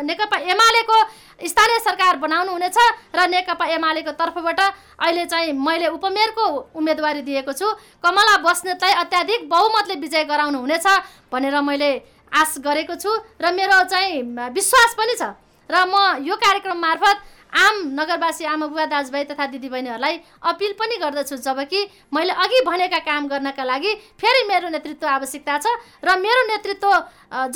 नेकपा 0.07 0.37
एमालेको 0.37 0.97
स्थानीय 1.37 1.79
सरकार 1.81 2.16
बनाउनु 2.16 2.53
हुनेछ 2.53 2.79
र 3.12 3.27
नेकपा 3.29 3.64
एमालेको 3.75 4.11
तर्फबाट 4.16 4.61
अहिले 4.61 5.25
चाहिँ 5.27 5.53
मैले 5.53 5.87
उपमेयरको 5.92 6.45
उम्मेदवारी 6.73 7.23
दिएको 7.23 7.53
छु। 7.53 7.66
कमला 8.01 8.37
बस्नेतलाई 8.40 8.92
अत्याधिक 9.05 9.49
बहुमतले 9.49 9.96
विजय 10.01 10.25
गराउनु 10.25 10.59
हुनेछ 10.59 10.87
भनेर 11.33 11.61
मैले 11.63 11.91
आश 12.33 12.55
गरेको 12.61 12.95
छु 12.97 13.11
र 13.41 13.53
मेरो 13.53 13.83
चाहिँ 13.87 14.23
विश्वास 14.53 14.95
पनि 14.99 15.15
छ। 15.15 15.33
र 15.71 15.75
म 15.85 16.23
यो 16.23 16.35
कार्यक्रम 16.37 16.79
मार्फत 16.79 17.19
आम 17.47 17.75
नगरवासी 17.97 18.45
आमा 18.45 18.67
बुवा 18.67 18.85
दाजुभाइ 18.91 19.25
तथा 19.25 19.47
दिदीबहिनीहरूलाई 19.49 20.15
अपिल 20.45 20.73
पनि 20.77 20.97
गर्दछु 20.99 21.37
जबकि 21.41 21.81
मैले 22.13 22.33
अघि 22.35 22.61
भनेका 22.67 22.99
काम 23.07 23.27
गर्नका 23.29 23.65
लागि 23.65 23.93
फेरि 24.21 24.43
मेरो 24.51 24.69
नेतृत्व 24.69 25.07
आवश्यकता 25.09 25.57
छ 25.65 25.67
र 26.05 26.17
मेरो 26.21 26.43
नेतृत्व 26.47 26.91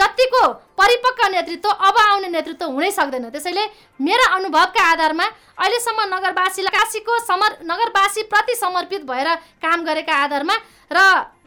जतिको 0.00 0.42
परिपक्व 0.78 1.26
नेतृत्व 1.34 1.68
अब 1.68 1.96
आउने 2.00 2.28
नेतृत्व 2.30 2.66
हुनै 2.70 2.90
सक्दैन। 2.90 3.28
त्यसैले 3.28 3.64
मेरा 4.00 4.26
अनुभवका 4.38 4.82
आधारमा 4.90 5.26
अहिलेसम्म 5.58 6.00
नगरवासीलाई 6.14 6.72
काशीको 6.78 7.18
समर 7.26 7.50
नगरवासीप्रति 7.66 8.54
समर्पित 8.56 9.02
भएर 9.04 9.28
काम 9.60 9.84
गरेका 9.84 10.14
आधारमा 10.24 10.56
र 10.90 10.98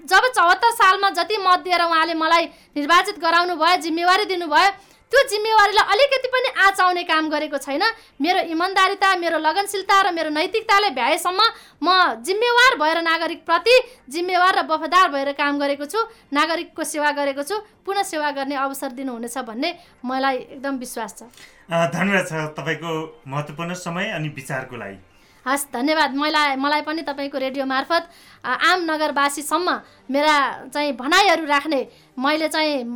जब 0.06 0.24
चौहत्तर 0.30 0.72
सालमा 0.74 1.10
जति 1.20 1.38
मत 1.40 1.60
दिएर 1.64 1.82
उहाँले 1.84 2.14
मलाई 2.16 2.46
निर्वाचित 2.76 3.20
गराउनु 3.20 3.56
भयो 3.56 3.76
जिम्मेवारी 3.82 4.26
दिनुभयो 4.26 4.72
त्यो 5.12 5.22
जिम्मेवारीलाई 5.30 5.86
अलिकति 5.94 6.28
पनि 6.34 6.50
आचाउने 6.66 7.04
काम 7.06 7.30
गरेको 7.30 7.58
छैन। 7.58 7.84
मेरो 8.18 8.40
इमान्दारिता 8.50 9.10
मेरो 9.16 9.38
लगनशीलता 9.40 10.02
र 10.02 10.12
मेरो 10.12 10.30
नैतिकताले 10.34 10.90
भ्याएसम्म 10.98 11.42
म 11.86 12.18
जिम्मेवार 12.26 12.78
भएर 12.82 13.02
नागरिकप्रति 13.06 13.76
जिम्मेवार 14.10 14.54
र 14.58 14.66
वफादार 14.66 15.10
भएर 15.14 15.32
काम 15.38 15.60
गरेको 15.62 15.86
छु 15.86 16.00
नागरिकको 16.34 16.84
सेवा 16.84 17.12
गरेको 17.14 17.44
छु 17.46 17.62
पुनः 17.86 18.04
सेवा 18.10 18.32
गर्ने 18.34 18.56
अवसर 18.58 18.92
दिनुहुनेछ 18.98 19.38
भन्ने 19.38 19.70
मलाई 20.02 20.38
एकदम 20.58 20.82
विश्वास 20.82 21.12
छ। 21.14 21.30
धन्यवाद 21.70 22.26
छ 22.26 22.34
तपाईँको 22.58 22.92
महत्त्वपूर्ण 23.30 23.74
समय 23.78 24.12
अनि 24.18 24.30
विचारको 24.34 24.76
लागि। 24.76 24.98
हस् 25.46 25.66
धन्यवाद। 25.74 26.12
मलाई 26.16 26.56
मलाई 26.56 26.82
पनि 26.88 27.02
तपाईँको 27.04 27.38
रेडियो 27.38 27.66
मार्फत 27.66 28.04
आम 28.44 28.80
नगरवासीसम्म 28.88 29.70
मेरा 30.08 30.36
चाहिँ 30.74 30.92
भनाइहरू 30.96 31.46
राख्ने 31.46 31.82
मैले 32.16 32.48
चाहिँ 32.48 32.88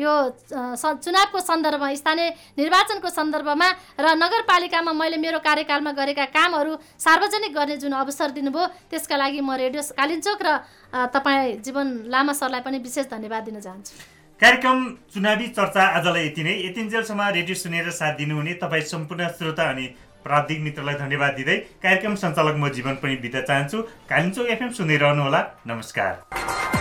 यो 0.00 0.12
चुनावको 0.80 1.40
सन्दर्भमा 1.40 1.94
स्थानीय 1.94 2.28
निर्वाचनको 2.56 3.08
सन्दर्भमा 3.10 3.68
र 4.00 4.06
नगरपालिकामा 4.16 4.92
मैले 4.92 5.16
मेरो 5.20 5.38
कार्यकालमा 5.44 5.92
गरेका 5.92 6.24
कामहरू 6.32 6.72
सार्वजनिक 6.98 7.52
गर्ने 7.52 7.76
जुन 7.76 7.92
अवसर 7.92 8.30
दिनुभयो 8.32 8.66
त्यसका 8.88 9.16
लागि 9.16 9.40
म 9.40 9.60
रेडियो 9.60 9.82
कालिम्चोक 9.92 10.40
र 10.40 10.48
तपाईँ 11.12 11.60
जीवन 11.60 11.86
लामा 12.08 12.32
सरलाई 12.32 12.60
पनि 12.60 12.78
विशेष 12.80 13.06
धन्यवाद 13.12 13.44
दिन 13.44 13.60
चाहन्छु। 13.60 13.92
कार्यक्रम 14.40 14.78
चुनावी 15.12 15.46
चर्चा 15.52 15.82
आजलाई 16.00 16.24
यति 16.26 16.42
नै। 16.42 16.52
यतिन्जेलसम्म 16.66 17.20
रेडियो 17.36 17.56
सुनेर 17.56 17.90
साथ 17.92 18.14
दिनुहुने 18.16 18.52
तपाईँ 18.56 18.88
सम्पूर्ण 18.88 19.28
श्रोता 19.36 19.64
अनि 19.68 19.86
प्राविधिक 20.24 20.60
मित्रलाई 20.60 20.94
धन्यवाद 20.94 21.34
दिँदै 21.34 21.56
कार्यक्रम 21.82 22.14
सञ्चालक 22.16 22.56
म 22.56 22.68
जीवन 22.70 22.94
पनि 23.02 23.16
बित्न 23.16 23.40
चाहन्छु। 23.42 23.82
कालिम्चोक 24.10 24.46
एफएम 24.46 24.70
सुनिरहनुहोला। 24.72 25.40
नमस्कार। 25.66 26.79